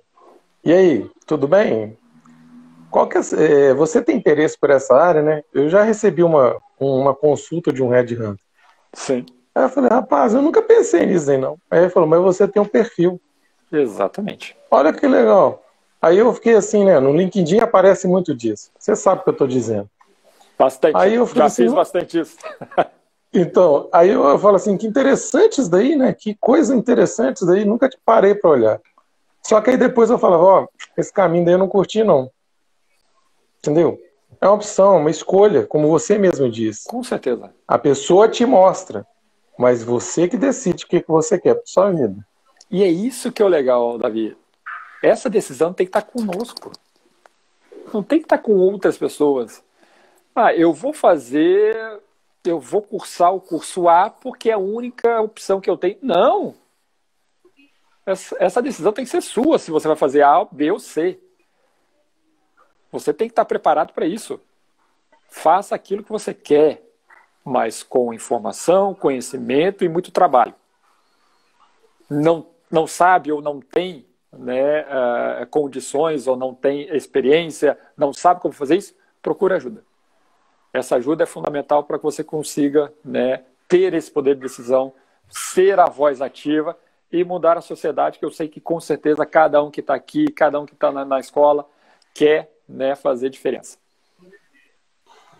E 0.64 0.74
aí, 0.74 1.10
tudo 1.26 1.48
bem? 1.48 1.98
Qual 2.90 3.08
que 3.08 3.18
é, 3.18 3.22
é, 3.22 3.74
você 3.74 4.02
tem 4.02 4.18
interesse 4.18 4.58
por 4.58 4.70
essa 4.70 4.96
área, 4.96 5.22
né? 5.22 5.44
Eu 5.54 5.70
já 5.70 5.84
recebi 5.84 6.24
uma, 6.24 6.58
uma 6.80 7.16
consulta 7.16 7.72
de 7.72 7.82
um 7.82 7.90
Red 7.90 8.14
Hunter. 8.14 8.38
Sim. 8.94 9.26
Aí 9.54 9.64
eu 9.64 9.70
falei, 9.70 9.90
rapaz, 9.90 10.34
eu 10.34 10.42
nunca 10.42 10.62
pensei 10.62 11.06
nisso 11.06 11.32
aí, 11.32 11.38
não. 11.38 11.58
Aí 11.70 11.80
ele 11.80 11.90
falou, 11.90 12.08
mas 12.08 12.22
você 12.22 12.48
tem 12.48 12.62
um 12.62 12.66
perfil. 12.66 13.20
Exatamente. 13.72 14.56
Olha 14.70 14.94
que 14.94 15.08
legal. 15.08 15.64
Aí 16.02 16.18
eu 16.18 16.32
fiquei 16.34 16.56
assim, 16.56 16.86
né? 16.86 17.00
No 17.00 17.16
LinkedIn 17.16 17.60
aparece 17.60 18.08
muito 18.08 18.36
disso. 18.36 18.72
Você 18.78 18.96
sabe 18.96 19.22
o 19.22 19.24
que 19.24 19.30
eu 19.30 19.34
estou 19.34 19.48
dizendo. 19.48 19.90
Bastante. 20.58 20.96
Aí 20.96 21.16
eu 21.16 21.26
Já 21.26 21.46
assim, 21.46 21.64
fiz 21.64 21.74
bastante 21.74 22.20
isso. 22.20 22.38
então, 23.34 23.90
aí 23.92 24.10
eu 24.10 24.38
falo 24.38 24.56
assim, 24.56 24.78
que 24.78 24.88
interessante 24.88 25.60
isso 25.60 25.70
daí, 25.70 25.96
né? 25.96 26.14
Que 26.14 26.36
coisa 26.36 26.76
interessante 26.76 27.38
isso 27.38 27.46
daí. 27.46 27.66
Nunca 27.66 27.90
te 27.90 27.98
parei 28.06 28.36
para 28.36 28.50
olhar. 28.50 28.82
Só 29.44 29.60
que 29.60 29.72
aí 29.72 29.78
depois 29.78 30.10
eu 30.10 30.20
falava, 30.20 30.44
ó, 30.44 30.68
esse 30.96 31.12
caminho 31.12 31.46
daí 31.46 31.56
eu 31.56 31.60
não 31.60 31.68
curti, 31.68 32.04
não. 32.04 32.30
Entendeu? 33.60 34.00
É 34.40 34.48
uma 34.48 34.56
opção, 34.56 34.98
uma 34.98 35.10
escolha, 35.10 35.66
como 35.66 35.90
você 35.90 36.18
mesmo 36.18 36.50
disse. 36.50 36.88
Com 36.88 37.04
certeza. 37.04 37.54
A 37.68 37.78
pessoa 37.78 38.28
te 38.28 38.46
mostra, 38.46 39.06
mas 39.58 39.84
você 39.84 40.28
que 40.28 40.38
decide 40.38 40.86
o 40.86 40.88
que 40.88 41.04
você 41.08 41.40
quer 41.40 41.56
para 41.56 41.64
sua 41.66 41.92
vida. 41.92 42.26
E 42.70 42.84
é 42.84 42.88
isso 42.88 43.32
que 43.32 43.42
é 43.42 43.46
o 43.46 43.50
legal, 43.50 43.98
Davi. 43.98 44.38
Essa 45.02 45.30
decisão 45.30 45.74
tem 45.74 45.86
que 45.86 45.90
estar 45.90 46.04
conosco. 46.04 46.72
Não 47.94 48.04
tem 48.04 48.20
que 48.20 48.26
estar 48.26 48.38
com 48.38 48.54
outras 48.54 48.98
pessoas. 48.98 49.64
Ah, 50.36 50.54
eu 50.54 50.74
vou 50.74 50.94
fazer, 50.94 52.00
eu 52.46 52.60
vou 52.60 52.82
cursar 52.82 53.34
o 53.34 53.42
curso 53.42 53.88
A 53.90 54.10
porque 54.10 54.50
é 54.50 54.54
a 54.54 54.60
única 54.60 55.22
opção 55.22 55.60
que 55.60 55.70
eu 55.70 55.78
tenho. 55.78 55.98
Não! 56.02 56.54
Essa, 58.06 58.36
essa 58.40 58.62
decisão 58.62 58.94
tem 58.94 59.04
que 59.04 59.12
ser 59.12 59.22
sua, 59.22 59.58
se 59.58 59.72
você 59.72 59.88
vai 59.88 59.98
fazer 59.98 60.22
A, 60.22 60.46
B 60.46 60.72
ou 60.72 60.80
C. 60.80 61.20
Você 62.92 63.14
tem 63.14 63.28
que 63.28 63.34
estar 63.34 63.46
preparado 63.46 63.94
para 63.94 64.06
isso. 64.06 64.40
Faça 65.30 65.76
aquilo 65.76 66.04
que 66.04 66.12
você 66.12 66.34
quer, 66.34 66.82
mas 67.44 67.84
com 67.84 68.14
informação, 68.14 68.94
conhecimento 68.94 69.84
e 69.84 69.90
muito 69.90 70.12
trabalho. 70.12 70.54
Não, 72.10 72.48
não 72.72 72.88
sabe 72.88 73.32
ou 73.32 73.42
não 73.42 73.60
tem 73.60 74.06
né, 74.32 74.82
uh, 74.82 75.48
condições 75.48 76.28
ou 76.28 76.36
não 76.36 76.54
tem 76.54 76.84
experiência, 76.96 77.78
não 77.98 78.14
sabe 78.14 78.42
como 78.42 78.54
fazer 78.54 78.78
isso, 78.78 78.96
procure 79.22 79.54
ajuda. 79.54 79.84
Essa 80.74 80.96
ajuda 80.98 81.24
é 81.24 81.28
fundamental 81.28 81.84
para 81.84 81.98
que 81.98 82.04
você 82.04 82.24
consiga 82.24 82.94
né, 83.04 83.44
ter 83.68 83.94
esse 83.94 84.12
poder 84.12 84.36
de 84.36 84.42
decisão 84.42 84.94
ser 85.30 85.80
a 85.80 85.86
voz 85.86 86.22
ativa 86.22 86.78
e 87.12 87.24
mudar 87.24 87.58
a 87.58 87.62
sociedade, 87.62 88.20
que 88.20 88.26
eu 88.26 88.32
sei 88.32 88.48
que 88.48 88.60
com 88.60 88.80
certeza 88.80 89.26
cada 89.26 89.62
um 89.64 89.72
que 89.72 89.80
está 89.80 89.96
aqui, 89.96 90.32
cada 90.32 90.60
um 90.60 90.66
que 90.66 90.74
está 90.74 90.92
na, 90.92 91.06
na, 91.06 91.20
escola, 91.20 91.68
quer 92.14 92.52
né, 92.68 92.96
fazer 92.96 93.30
diferença. 93.30 93.78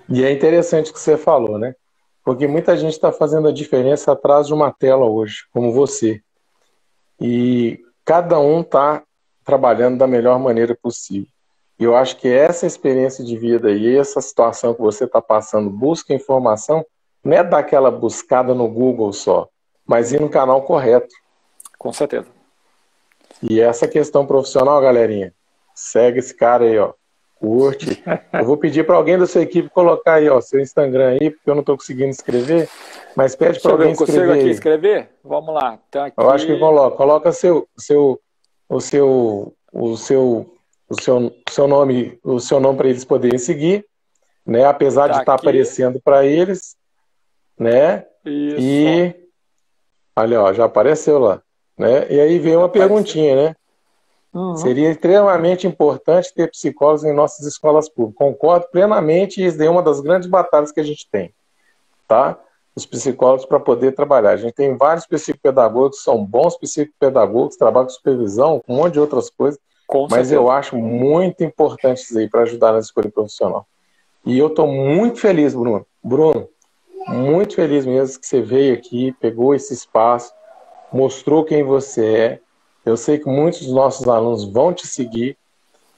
E 0.10 0.24
é 0.24 0.32
interessante 0.32 0.92
o 0.92 0.94
que 0.94 1.00
você 1.00 1.18
falou, 1.18 1.58
né? 1.58 1.76
Porque 2.24 2.48
muita 2.48 2.78
gente 2.78 2.94
está 2.94 3.12
fazendo 3.12 3.48
a 3.48 3.54
diferença 3.54 4.12
atrás 4.12 4.48
de 4.48 4.54
uma 4.54 4.72
tela 4.72 5.06
hoje, 5.06 5.46
como 5.52 5.72
você. 5.72 6.22
E 7.20 7.80
cada 8.06 8.40
um 8.40 8.62
está 8.62 9.04
trabalhando 9.44 9.98
da 9.98 10.08
melhor 10.08 10.40
maneira 10.40 10.76
possível. 10.76 11.28
E 11.80 11.84
eu 11.84 11.96
acho 11.96 12.18
que 12.18 12.28
essa 12.28 12.66
experiência 12.66 13.24
de 13.24 13.38
vida 13.38 13.72
e 13.72 13.96
essa 13.96 14.20
situação 14.20 14.74
que 14.74 14.82
você 14.82 15.04
está 15.04 15.22
passando, 15.22 15.70
busca 15.70 16.14
informação, 16.14 16.86
não 17.24 17.38
é 17.38 17.44
dar 17.44 17.60
aquela 17.60 17.92
buscada 17.92 18.54
no 18.54 18.68
Google 18.68 19.14
só, 19.14 19.48
mas 19.86 20.12
ir 20.12 20.20
no 20.20 20.30
canal 20.30 20.64
correto. 20.64 21.14
Com 21.78 21.94
certeza. 21.94 22.28
E 23.42 23.60
essa 23.60 23.88
questão 23.88 24.26
profissional, 24.26 24.82
galerinha, 24.82 25.34
segue 25.76 26.20
esse 26.20 26.34
cara 26.34 26.66
aí, 26.66 26.78
ó. 26.80 26.94
Curte. 27.40 28.04
Eu 28.34 28.46
vou 28.46 28.58
pedir 28.58 28.86
para 28.86 28.96
alguém 28.96 29.18
da 29.18 29.28
sua 29.28 29.42
equipe 29.42 29.70
colocar 29.70 30.16
aí, 30.16 30.30
ó, 30.30 30.42
seu 30.42 30.60
Instagram 30.60 31.10
aí, 31.10 31.30
porque 31.30 31.50
eu 31.50 31.56
não 31.56 31.62
estou 31.62 31.78
conseguindo 31.78 32.10
escrever. 32.10 32.70
Mas 33.16 33.36
pede 33.36 33.60
para 33.60 33.72
alguém 33.72 33.92
escrever. 33.92 34.20
Consigo 34.20 34.34
aqui 34.34 34.50
escrever? 34.50 35.10
Vamos 35.24 35.54
lá. 35.54 35.80
Tá 35.92 36.06
aqui... 36.06 36.20
Eu 36.20 36.30
acho 36.30 36.46
que 36.46 36.58
coloca. 36.58 36.98
Coloca 36.98 37.32
seu, 37.32 37.68
seu, 37.78 38.20
o 38.68 38.80
seu, 38.80 39.54
o 39.72 39.98
seu, 39.98 40.54
o 40.90 41.02
seu, 41.02 41.34
seu 41.50 41.68
nome, 41.68 42.20
o 42.24 42.40
seu 42.40 42.60
nome 42.60 42.78
para 42.78 42.90
eles 42.90 43.06
poderem 43.06 43.38
seguir, 43.38 43.86
né? 44.46 44.66
Apesar 44.66 45.08
tá 45.08 45.14
de 45.14 45.20
estar 45.20 45.36
tá 45.38 45.42
aparecendo 45.42 46.02
para 46.04 46.26
eles, 46.26 46.76
né? 47.60 48.06
Isso. 48.26 48.58
E 48.60 49.16
olha, 50.16 50.42
ó, 50.42 50.54
já 50.54 50.66
apareceu 50.66 51.20
lá, 51.20 51.42
né? 51.78 52.08
E 52.10 52.20
aí 52.20 52.40
veio 52.40 52.60
uma 52.60 52.70
perguntinha, 52.70 53.36
né? 53.36 53.56
Uhum. 54.38 54.56
Seria 54.56 54.92
extremamente 54.92 55.66
importante 55.66 56.32
ter 56.32 56.52
psicólogos 56.52 57.04
em 57.04 57.12
nossas 57.12 57.48
escolas 57.48 57.90
públicas. 57.90 58.20
Concordo 58.20 58.68
plenamente, 58.72 59.42
e 59.42 59.46
isso 59.48 59.62
é 59.64 59.68
uma 59.68 59.82
das 59.82 60.00
grandes 60.00 60.30
batalhas 60.30 60.72
que 60.72 60.80
a 60.80 60.84
gente 60.84 61.10
tem, 61.12 61.34
tá? 62.08 62.38
Os 62.76 62.86
psicólogos 62.86 63.48
para 63.48 63.60
poder 63.60 63.96
trabalhar. 63.96 64.30
A 64.30 64.38
gente 64.38 64.54
tem 64.54 64.78
vários 64.78 65.08
psicopedagogos, 65.08 66.04
são 66.04 66.24
bons 66.24 66.56
psicopedagogos, 66.56 67.58
trabalham 67.58 67.88
com 67.88 67.94
supervisão, 67.94 68.62
um 68.68 68.76
monte 68.76 68.94
de 68.94 69.00
outras 69.00 69.32
coisas, 69.32 69.60
com 69.88 70.04
mas 70.04 70.28
certeza. 70.28 70.36
eu 70.36 70.52
acho 70.52 70.76
muito 70.76 71.44
importante 71.44 72.04
isso 72.04 72.20
aí 72.20 72.30
para 72.30 72.44
ajudar 72.44 72.74
na 72.74 72.80
escolha 72.80 73.10
profissional. 73.10 73.66
E 74.24 74.38
eu 74.38 74.48
estou 74.48 74.68
muito 74.68 75.20
feliz, 75.20 75.56
Bruno. 75.56 75.84
Bruno, 76.04 76.48
muito 77.08 77.56
feliz 77.56 77.88
mesmo 77.88 78.20
que 78.20 78.28
você 78.28 78.40
veio 78.40 78.76
aqui, 78.76 79.14
pegou 79.14 79.56
esse 79.56 79.74
espaço, 79.74 80.32
mostrou 80.94 81.44
quem 81.44 81.64
você 81.64 82.06
é, 82.06 82.40
eu 82.88 82.96
sei 82.96 83.20
que 83.20 83.28
muitos 83.28 83.62
dos 83.62 83.74
nossos 83.74 84.08
alunos 84.08 84.46
vão 84.46 84.74
te 84.74 84.88
seguir 84.88 85.38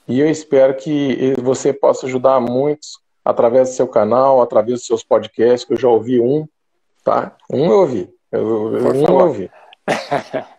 e 0.07 0.19
eu 0.19 0.29
espero 0.29 0.75
que 0.75 1.35
você 1.41 1.71
possa 1.71 2.07
ajudar 2.07 2.39
muitos 2.39 2.99
através 3.23 3.69
do 3.69 3.75
seu 3.75 3.87
canal, 3.87 4.41
através 4.41 4.79
dos 4.79 4.87
seus 4.87 5.03
podcasts, 5.03 5.63
que 5.63 5.73
eu 5.73 5.77
já 5.77 5.87
ouvi 5.87 6.19
um, 6.19 6.47
tá? 7.03 7.35
Um 7.47 7.65
eu 7.65 7.79
ouvi. 7.79 8.09
Eu, 8.31 8.67
um 8.67 9.05
eu 9.07 9.15
ouvi. 9.15 9.51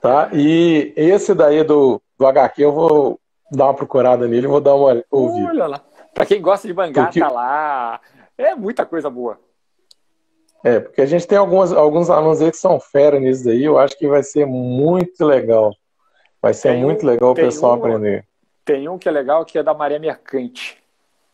tá? 0.00 0.30
E 0.32 0.92
esse 0.96 1.34
daí 1.34 1.64
do, 1.64 2.00
do 2.16 2.26
HQ 2.26 2.62
eu 2.62 2.72
vou 2.72 3.20
dar 3.50 3.64
uma 3.64 3.74
procurada 3.74 4.28
nele, 4.28 4.46
vou 4.46 4.60
dar 4.60 4.76
uma 4.76 5.02
ouvir. 5.10 5.46
Olha 5.48 5.66
lá. 5.66 5.84
Para 6.14 6.26
quem 6.26 6.40
gosta 6.40 6.68
de 6.68 6.74
mangá, 6.74 7.04
Porque... 7.04 7.18
tá 7.18 7.28
lá. 7.28 8.00
É 8.38 8.54
muita 8.54 8.86
coisa 8.86 9.10
boa. 9.10 9.36
É, 10.62 10.78
porque 10.78 11.00
a 11.00 11.06
gente 11.06 11.26
tem 11.26 11.38
algumas, 11.38 11.72
alguns 11.72 12.08
alunos 12.08 12.40
aí 12.40 12.50
que 12.50 12.56
são 12.56 12.78
fera 12.78 13.18
nisso 13.18 13.44
daí, 13.44 13.64
eu 13.64 13.78
acho 13.78 13.98
que 13.98 14.06
vai 14.06 14.22
ser 14.22 14.46
muito 14.46 15.24
legal. 15.24 15.74
Vai 16.40 16.54
ser 16.54 16.72
tem 16.72 16.82
muito 16.82 17.04
legal 17.04 17.32
o 17.32 17.34
pessoal 17.34 17.72
um, 17.72 17.74
aprender. 17.76 18.24
Tem 18.64 18.88
um 18.88 18.98
que 18.98 19.08
é 19.08 19.12
legal, 19.12 19.44
que 19.44 19.58
é 19.58 19.62
da 19.62 19.74
Maré 19.74 19.98
Mercante. 19.98 20.78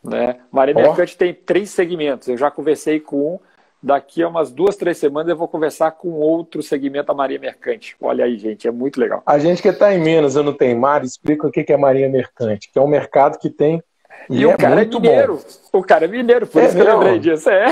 Né? 0.03 0.41
Maré 0.51 0.73
oh. 0.75 0.81
Mercante 0.81 1.17
tem 1.17 1.33
três 1.33 1.71
segmentos. 1.71 2.29
Eu 2.29 2.37
já 2.37 2.51
conversei 2.51 3.01
com 3.01 3.35
um. 3.35 3.41
Daqui 3.83 4.23
a 4.23 4.29
umas 4.29 4.51
duas, 4.51 4.75
três 4.75 4.99
semanas 4.99 5.29
eu 5.29 5.37
vou 5.37 5.47
conversar 5.47 5.93
com 5.93 6.09
outro 6.15 6.63
segmento 6.63 7.07
da 7.07 7.15
Marinha 7.15 7.39
Mercante. 7.39 7.95
Olha 8.01 8.25
aí, 8.25 8.37
gente, 8.37 8.67
é 8.67 8.71
muito 8.71 8.99
legal. 8.99 9.23
A 9.25 9.39
gente 9.39 9.63
que 9.63 9.69
está 9.69 9.95
em 9.95 10.01
Minas, 10.01 10.35
eu 10.35 10.43
não 10.43 10.53
tenho 10.53 10.77
mar, 10.81 11.05
explica 11.05 11.47
o 11.47 11.51
que 11.53 11.65
é 11.73 11.77
Marinha 11.77 12.09
Mercante, 12.09 12.71
que 12.73 12.79
é 12.79 12.83
um 12.83 12.89
mercado 12.89 13.39
que 13.39 13.51
tem 13.51 13.81
e, 14.29 14.41
e 14.41 14.47
o 14.47 14.51
é 14.51 14.57
cara 14.57 14.83
é 14.83 14.85
mineiro. 14.85 15.37
Bom. 15.37 15.79
O 15.79 15.85
cara 15.85 16.05
é 16.05 16.09
mineiro, 16.09 16.47
por 16.47 16.63
é 16.63 16.67
isso 16.67 16.75
que 16.75 16.83
eu 16.83 16.99
lembrei 16.99 17.19
disso. 17.19 17.49
É. 17.51 17.67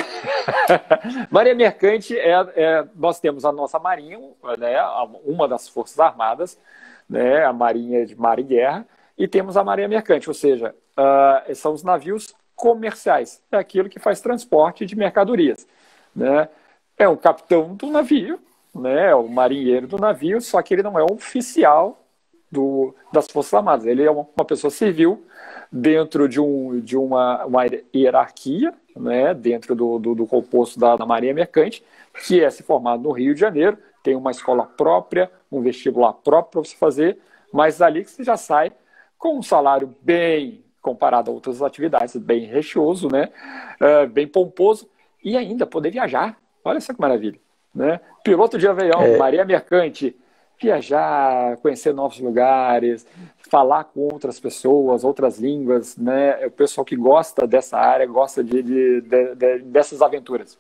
Marinha 1.31 1.55
Mercante 1.55 2.17
é, 2.17 2.33
é, 2.55 2.85
Nós 2.95 3.19
temos 3.19 3.45
a 3.45 3.53
nossa 3.53 3.79
Marinha, 3.79 4.19
né, 4.59 4.77
uma 5.25 5.49
das 5.49 5.69
Forças 5.69 5.99
Armadas, 5.99 6.59
né, 7.09 7.45
a 7.45 7.53
Marinha 7.53 8.05
de 8.07 8.17
Mar 8.17 8.39
e 8.39 8.43
Guerra, 8.43 8.87
e 9.17 9.29
temos 9.29 9.57
a 9.57 9.65
Marinha 9.65 9.89
Mercante, 9.89 10.29
ou 10.29 10.35
seja, 10.35 10.75
uh, 10.99 11.55
são 11.55 11.73
os 11.73 11.83
navios 11.83 12.35
comerciais, 12.55 13.43
é 13.51 13.57
aquilo 13.57 13.89
que 13.89 13.99
faz 13.99 14.21
transporte 14.21 14.87
de 14.87 14.97
mercadorias. 14.97 15.67
Né? 16.15 16.49
É 16.97 17.09
um 17.09 17.17
capitão 17.17 17.75
do 17.75 17.89
navio, 17.89 18.39
né, 18.75 19.11
é 19.11 19.15
o 19.15 19.29
marinheiro 19.29 19.87
do 19.87 19.99
navio, 19.99 20.41
só 20.41 20.61
que 20.63 20.75
ele 20.75 20.83
não 20.83 20.99
é 20.99 21.03
oficial 21.03 22.01
do, 22.51 22.95
das 23.13 23.27
Forças 23.27 23.55
Armadas, 23.55 23.87
ele 23.87 24.03
é 24.03 24.11
uma 24.11 24.45
pessoa 24.45 24.71
civil 24.71 25.25
dentro 25.71 26.29
de, 26.29 26.41
um, 26.41 26.81
de 26.81 26.97
uma, 26.97 27.45
uma 27.45 27.63
hierarquia, 27.95 28.73
né, 28.97 29.35
dentro 29.35 29.75
do, 29.75 29.99
do, 29.99 30.15
do 30.15 30.27
composto 30.27 30.79
da, 30.79 30.97
da 30.97 31.05
Marinha 31.05 31.35
Mercante, 31.35 31.85
que 32.25 32.43
é 32.43 32.49
se 32.51 32.63
formado 32.63 33.03
no 33.03 33.11
Rio 33.11 33.35
de 33.35 33.41
Janeiro, 33.41 33.77
tem 34.03 34.15
uma 34.15 34.31
escola 34.31 34.65
própria, 34.65 35.31
um 35.59 35.63
vestibular 35.63 36.13
próprio 36.13 36.63
para 36.63 36.71
você 36.71 36.77
fazer, 36.77 37.19
mas 37.53 37.81
ali 37.81 38.05
que 38.05 38.11
você 38.11 38.25
já 38.25 38.37
sai 38.37 38.73
com 39.19 39.39
um 39.39 39.43
salário 39.43 39.95
bem 40.03 40.65
comparado 40.83 41.31
a 41.31 41.35
outras 41.35 41.63
atividades, 41.63 42.17
bem 42.17 42.45
rechioso, 42.45 43.09
né? 43.09 43.31
Uh, 43.81 44.07
bem 44.07 44.27
pomposo, 44.27 44.89
e 45.23 45.37
ainda 45.37 45.67
poder 45.67 45.91
viajar. 45.91 46.37
Olha 46.63 46.81
só 46.81 46.93
que 46.93 47.01
maravilha. 47.01 47.39
Né? 47.75 47.99
Piloto 48.23 48.59
de 48.59 48.69
avião, 48.69 49.01
é. 49.03 49.17
Maria 49.17 49.45
Mercante, 49.45 50.15
viajar, 50.61 51.57
conhecer 51.57 51.93
novos 51.93 52.21
lugares, 52.21 53.07
falar 53.51 53.85
com 53.85 54.01
outras 54.01 54.39
pessoas, 54.39 55.03
outras 55.03 55.39
línguas, 55.39 55.97
né? 55.97 56.47
O 56.47 56.51
pessoal 56.51 56.85
que 56.85 56.95
gosta 56.95 57.47
dessa 57.47 57.79
área, 57.79 58.07
gosta 58.07 58.45
de, 58.45 58.63
de, 58.63 59.01
de, 59.01 59.35
de 59.35 59.59
dessas 59.61 60.01
aventuras. 60.03 60.59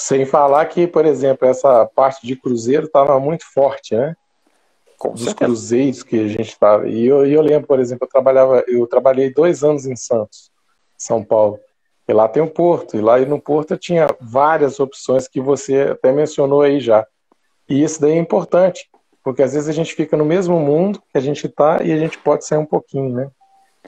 Sem 0.00 0.24
falar 0.24 0.64
que, 0.64 0.86
por 0.86 1.04
exemplo, 1.04 1.46
essa 1.46 1.84
parte 1.84 2.26
de 2.26 2.34
cruzeiro 2.34 2.86
estava 2.86 3.20
muito 3.20 3.44
forte, 3.52 3.94
né? 3.94 4.16
Com 4.96 5.10
Dos 5.10 5.24
certeza. 5.24 5.44
cruzeiros 5.44 6.02
que 6.02 6.18
a 6.18 6.26
gente 6.26 6.48
estava. 6.48 6.88
E 6.88 7.04
eu, 7.04 7.26
eu 7.26 7.42
lembro, 7.42 7.68
por 7.68 7.78
exemplo, 7.78 8.06
eu 8.06 8.08
trabalhava, 8.08 8.64
eu 8.66 8.86
trabalhei 8.86 9.30
dois 9.30 9.62
anos 9.62 9.84
em 9.84 9.94
Santos, 9.94 10.50
São 10.96 11.22
Paulo. 11.22 11.60
E 12.08 12.14
lá 12.14 12.26
tem 12.26 12.42
um 12.42 12.48
porto, 12.48 12.96
e 12.96 13.00
lá 13.02 13.18
no 13.18 13.38
porto 13.38 13.76
tinha 13.76 14.06
várias 14.18 14.80
opções 14.80 15.28
que 15.28 15.38
você 15.38 15.90
até 15.92 16.10
mencionou 16.10 16.62
aí 16.62 16.80
já. 16.80 17.06
E 17.68 17.82
isso 17.82 18.00
daí 18.00 18.12
é 18.12 18.18
importante, 18.18 18.88
porque 19.22 19.42
às 19.42 19.52
vezes 19.52 19.68
a 19.68 19.72
gente 19.72 19.94
fica 19.94 20.16
no 20.16 20.24
mesmo 20.24 20.58
mundo 20.58 21.02
que 21.12 21.18
a 21.18 21.20
gente 21.20 21.46
está 21.46 21.82
e 21.82 21.92
a 21.92 21.98
gente 21.98 22.16
pode 22.16 22.46
sair 22.46 22.58
um 22.58 22.66
pouquinho, 22.66 23.10
né? 23.14 23.30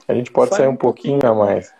A 0.07 0.13
gente 0.13 0.31
pode 0.31 0.51
Sai 0.51 0.59
sair 0.59 0.67
um 0.67 0.75
pouquinho, 0.75 1.19
pouquinho 1.19 1.41
a 1.41 1.45
mais. 1.45 1.73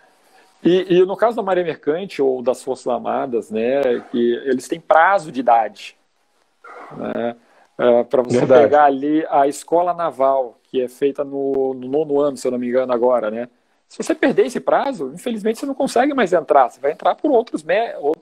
E, 0.64 0.94
e, 0.94 1.04
no 1.04 1.16
caso 1.16 1.36
da 1.36 1.42
Marinha 1.42 1.66
Mercante 1.66 2.22
ou 2.22 2.40
das 2.40 2.62
Forças 2.62 2.86
Armadas, 2.86 3.50
né, 3.50 3.82
que 4.10 4.34
eles 4.46 4.66
têm 4.66 4.80
prazo 4.80 5.30
de 5.30 5.40
idade. 5.40 5.96
Né, 6.96 7.36
é, 7.76 8.04
para 8.04 8.22
você 8.22 8.38
Verdade. 8.38 8.62
pegar 8.62 8.84
ali 8.84 9.26
a 9.28 9.46
escola 9.46 9.92
naval, 9.92 10.58
que 10.62 10.80
é 10.80 10.88
feita 10.88 11.22
no, 11.22 11.74
no, 11.74 11.88
nono 11.88 12.20
ano, 12.20 12.36
se 12.36 12.46
eu 12.46 12.52
não 12.52 12.58
me 12.58 12.68
engano, 12.68 12.92
agora, 12.92 13.30
né? 13.30 13.48
Se 13.88 14.02
você 14.02 14.14
perder 14.14 14.46
esse 14.46 14.58
prazo, 14.58 15.12
infelizmente 15.14 15.58
você 15.58 15.66
não 15.66 15.74
consegue 15.74 16.14
mais 16.14 16.32
entrar. 16.32 16.68
Você 16.68 16.80
vai 16.80 16.92
entrar 16.92 17.14
por 17.14 17.30
outros, 17.30 17.64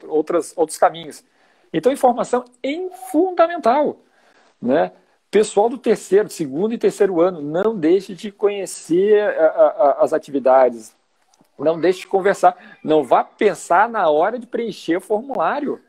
outros, 0.08 0.52
outros 0.56 0.76
caminhos. 0.76 1.24
Então, 1.72 1.92
informação 1.92 2.44
é 2.62 2.90
fundamental. 3.10 3.96
Né? 4.60 4.92
Pessoal 5.30 5.70
do 5.70 5.78
terceiro, 5.78 6.28
segundo 6.28 6.74
e 6.74 6.78
terceiro 6.78 7.20
ano, 7.20 7.40
não 7.40 7.74
deixe 7.74 8.14
de 8.14 8.30
conhecer 8.30 9.22
a, 9.22 9.46
a, 9.46 10.04
as 10.04 10.12
atividades, 10.12 10.94
não 11.58 11.80
deixe 11.80 12.00
de 12.00 12.06
conversar. 12.06 12.56
Não 12.82 13.04
vá 13.04 13.22
pensar 13.22 13.88
na 13.88 14.08
hora 14.08 14.38
de 14.38 14.46
preencher 14.46 14.96
o 14.96 15.00
formulário. 15.00 15.80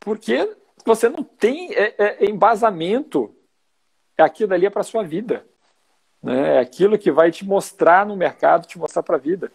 Porque 0.00 0.56
você 0.84 1.08
não 1.08 1.22
tem 1.22 1.72
é, 1.74 1.94
é, 1.98 2.26
embasamento. 2.26 3.34
Aquilo 4.18 4.54
ali 4.54 4.66
é 4.66 4.70
para 4.70 4.82
a 4.82 4.84
sua 4.84 5.02
vida. 5.02 5.44
Né? 6.22 6.56
É 6.56 6.58
aquilo 6.58 6.98
que 6.98 7.10
vai 7.10 7.30
te 7.30 7.44
mostrar 7.44 8.06
no 8.06 8.16
mercado, 8.16 8.66
te 8.66 8.78
mostrar 8.78 9.02
para 9.02 9.16
a 9.16 9.18
vida. 9.20 9.50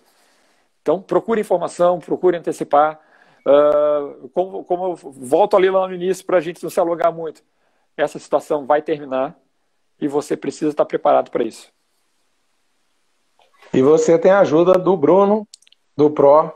Então, 0.82 1.02
procure 1.02 1.41
informação, 1.41 2.00
procure 2.00 2.38
antecipar. 2.38 3.00
Uh, 3.45 4.28
como, 4.30 4.64
como 4.66 4.86
eu 4.86 4.95
volto 4.95 5.56
ali 5.56 5.70
lá 5.70 5.88
no 5.88 5.93
início 5.93 6.26
para 6.26 6.38
a 6.38 6.41
gente 6.41 6.62
não 6.62 6.70
se 6.70 6.80
alugar 6.80 7.14
muito. 7.14 7.43
Essa 7.95 8.20
situação 8.20 8.66
vai 8.66 8.82
terminar 8.82 9.38
e 10.00 10.08
você 10.08 10.36
precisa 10.36 10.72
estar 10.72 10.86
preparado 10.86 11.32
para 11.32 11.43
isso. 11.43 11.72
E 13.74 13.82
você 13.82 14.18
tem 14.18 14.32
a 14.32 14.40
ajuda 14.40 14.74
do 14.74 14.98
Bruno, 14.98 15.48
do 15.96 16.10
Pro, 16.10 16.52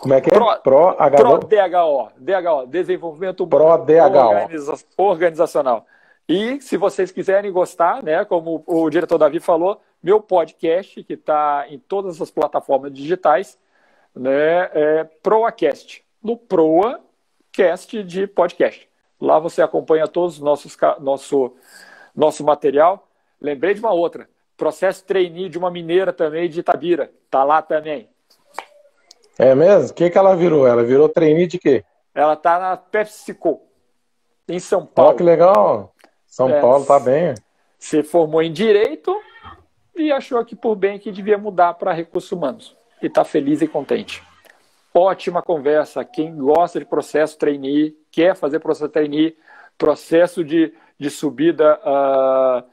Como 0.00 0.14
é 0.14 0.20
que 0.20 0.28
é? 0.28 0.34
Pro, 0.34 0.60
Pro, 0.62 0.96
DHO. 1.40 2.10
DHO, 2.18 2.66
Desenvolvimento 2.66 3.46
Pro 3.46 3.78
DHO. 3.78 4.02
Organiza, 4.04 4.74
Organizacional. 4.96 5.86
E 6.28 6.60
se 6.60 6.76
vocês 6.76 7.10
quiserem 7.10 7.52
gostar, 7.52 8.02
né, 8.02 8.24
como 8.24 8.62
o 8.66 8.90
diretor 8.90 9.16
Davi 9.16 9.40
falou, 9.40 9.80
meu 10.02 10.20
podcast, 10.20 11.02
que 11.04 11.14
está 11.14 11.66
em 11.68 11.78
todas 11.78 12.20
as 12.20 12.30
plataformas 12.30 12.92
digitais, 12.92 13.58
né, 14.14 14.70
é 14.72 15.04
ProaCast. 15.22 16.04
No 16.22 16.36
ProaCast 16.36 18.02
de 18.02 18.26
podcast. 18.26 18.88
Lá 19.20 19.38
você 19.38 19.62
acompanha 19.62 20.06
todos 20.06 20.34
os 20.34 20.40
nossos 20.42 20.76
nosso, 21.00 21.54
nosso 22.14 22.44
material. 22.44 23.08
Lembrei 23.40 23.72
de 23.72 23.80
uma 23.80 23.92
outra. 23.92 24.28
Processo 24.56 25.04
trainee 25.04 25.48
de 25.48 25.58
uma 25.58 25.70
mineira 25.70 26.12
também 26.12 26.48
de 26.48 26.60
Itabira. 26.60 27.10
Está 27.24 27.44
lá 27.44 27.60
também. 27.60 28.08
É 29.38 29.54
mesmo? 29.54 29.90
O 29.90 29.94
que, 29.94 30.08
que 30.08 30.16
ela 30.16 30.34
virou? 30.34 30.66
Ela 30.66 30.82
virou 30.82 31.08
trainee 31.08 31.46
de 31.46 31.58
quê? 31.58 31.84
Ela 32.14 32.32
está 32.32 32.58
na 32.58 32.76
PepsiCo, 32.76 33.60
em 34.48 34.58
São 34.58 34.86
Paulo. 34.86 35.10
Olha 35.10 35.18
que 35.18 35.22
legal. 35.22 35.94
São 36.26 36.48
é, 36.48 36.60
Paulo 36.60 36.86
tá 36.86 36.98
bem. 36.98 37.34
Se 37.78 38.02
formou 38.02 38.42
em 38.42 38.50
Direito 38.50 39.14
e 39.94 40.10
achou 40.10 40.42
que 40.44 40.56
por 40.56 40.74
bem 40.74 40.98
que 40.98 41.12
devia 41.12 41.36
mudar 41.36 41.74
para 41.74 41.92
Recursos 41.92 42.32
Humanos. 42.32 42.76
E 43.02 43.06
está 43.06 43.24
feliz 43.24 43.60
e 43.60 43.68
contente. 43.68 44.22
Ótima 44.94 45.42
conversa. 45.42 46.02
Quem 46.02 46.34
gosta 46.34 46.78
de 46.78 46.86
processo 46.86 47.36
trainee, 47.36 47.94
quer 48.10 48.34
fazer 48.34 48.60
processo 48.60 48.88
trainee, 48.88 49.36
processo 49.76 50.42
de, 50.42 50.72
de 50.98 51.10
subida 51.10 51.78
uh, 51.84 52.64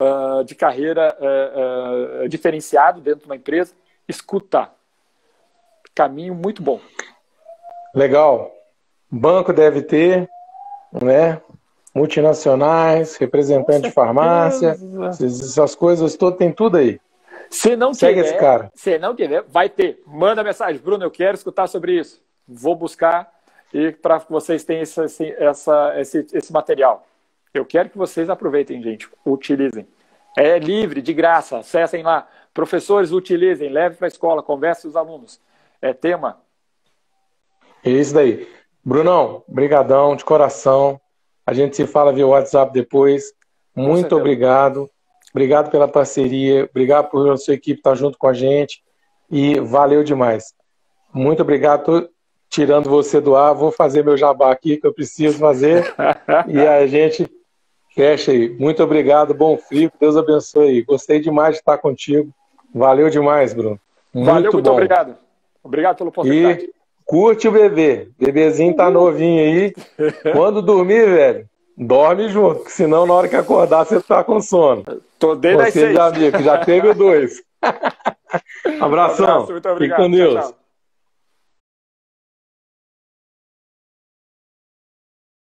uh, 0.00 0.42
de 0.44 0.54
carreira 0.54 1.16
uh, 1.20 2.28
diferenciado 2.28 3.00
dentro 3.00 3.20
de 3.20 3.26
uma 3.26 3.36
empresa, 3.36 3.74
escuta 4.08 4.70
caminho 5.94 6.34
muito 6.34 6.62
bom. 6.62 6.80
Legal. 7.94 8.50
Banco 9.10 9.52
deve 9.52 9.82
ter, 9.82 10.28
né? 11.02 11.40
Multinacionais, 11.94 13.16
representante 13.16 13.88
de 13.88 13.90
farmácia, 13.90 14.76
essas 15.10 15.74
coisas 15.74 16.16
todas, 16.16 16.38
tem 16.38 16.52
tudo 16.52 16.76
aí. 16.76 17.00
Se 17.50 17.74
não 17.74 17.92
Segue 17.92 18.14
tiver, 18.14 18.28
esse 18.28 18.38
cara. 18.38 18.70
Se 18.74 18.96
não 18.96 19.14
tiver, 19.14 19.42
vai 19.42 19.68
ter. 19.68 20.00
Manda 20.06 20.44
mensagem, 20.44 20.80
Bruno, 20.80 21.04
eu 21.04 21.10
quero 21.10 21.34
escutar 21.34 21.66
sobre 21.66 21.98
isso. 21.98 22.22
Vou 22.46 22.76
buscar 22.76 23.28
e 23.74 23.90
para 23.90 24.20
que 24.20 24.30
vocês 24.30 24.62
tenham 24.64 24.82
esse, 24.82 25.34
essa, 25.36 26.00
esse, 26.00 26.26
esse 26.32 26.52
material. 26.52 27.04
Eu 27.52 27.64
quero 27.64 27.90
que 27.90 27.98
vocês 27.98 28.30
aproveitem, 28.30 28.82
gente. 28.82 29.08
Utilizem. 29.26 29.86
É 30.36 30.58
livre, 30.58 31.02
de 31.02 31.12
graça. 31.12 31.58
Acessem 31.58 32.02
lá. 32.02 32.28
Professores, 32.54 33.12
utilizem. 33.12 33.68
Leve 33.68 33.96
para 33.96 34.06
a 34.06 34.08
escola. 34.08 34.42
Converse 34.42 34.82
com 34.82 34.88
os 34.88 34.96
alunos 34.96 35.40
é 35.80 35.92
tema. 35.92 36.40
É 37.84 37.90
isso 37.90 38.14
daí. 38.14 38.46
Brunão, 38.84 39.42
brigadão 39.48 40.14
de 40.14 40.24
coração. 40.24 41.00
A 41.46 41.52
gente 41.52 41.76
se 41.76 41.86
fala 41.86 42.12
via 42.12 42.26
WhatsApp 42.26 42.72
depois. 42.72 43.32
Muito 43.74 44.16
obrigado. 44.16 44.88
Obrigado 45.30 45.70
pela 45.70 45.88
parceria. 45.88 46.64
Obrigado 46.70 47.08
por 47.08 47.30
a 47.30 47.36
sua 47.36 47.54
equipe 47.54 47.80
estar 47.80 47.94
junto 47.94 48.18
com 48.18 48.28
a 48.28 48.32
gente. 48.32 48.82
E 49.30 49.58
valeu 49.60 50.04
demais. 50.04 50.52
Muito 51.12 51.42
obrigado. 51.42 51.84
Tô 51.84 52.08
tirando 52.48 52.90
você 52.90 53.20
do 53.20 53.36
ar. 53.36 53.54
Vou 53.54 53.70
fazer 53.70 54.04
meu 54.04 54.16
jabá 54.16 54.52
aqui 54.52 54.76
que 54.76 54.86
eu 54.86 54.92
preciso 54.92 55.38
fazer. 55.38 55.94
e 56.48 56.60
a 56.60 56.86
gente 56.86 57.30
fecha 57.94 58.32
aí. 58.32 58.48
Muito 58.58 58.82
obrigado. 58.82 59.34
Bom 59.34 59.56
frio. 59.56 59.90
Deus 60.00 60.16
abençoe. 60.16 60.82
Gostei 60.82 61.20
demais 61.20 61.54
de 61.54 61.60
estar 61.60 61.78
contigo. 61.78 62.30
Valeu 62.74 63.10
demais, 63.10 63.52
Bruno. 63.52 63.78
Muito 64.12 64.26
valeu, 64.26 64.52
muito 64.52 64.64
bom. 64.64 64.72
obrigado. 64.72 65.16
Obrigado 65.62 65.96
pela 65.96 66.10
oportunidade. 66.10 66.64
E 66.64 66.70
curte 67.04 67.48
o 67.48 67.52
bebê. 67.52 68.08
Bebezinho 68.18 68.74
tá 68.74 68.90
novinho 68.90 69.42
aí. 69.42 69.74
Quando 70.32 70.62
dormir, 70.62 71.06
velho, 71.06 71.48
dorme 71.76 72.28
junto, 72.28 72.68
senão 72.70 73.06
na 73.06 73.14
hora 73.14 73.28
que 73.28 73.36
acordar 73.36 73.84
você 73.84 74.00
tá 74.00 74.22
com 74.24 74.40
sono. 74.40 74.84
Tô 75.18 75.34
desde 75.34 75.70
Você 75.70 75.92
já 75.92 76.10
que 76.10 76.42
já 76.42 76.64
teve 76.64 76.94
dois. 76.94 77.42
Abração. 78.80 79.26
Um 79.26 79.30
abraço, 79.32 79.52
muito 79.52 79.68
obrigado. 79.68 79.98
Fique 79.98 80.10
com 80.10 80.10
Deus. 80.10 80.34
Tchau, 80.34 80.42
tchau. 80.52 80.59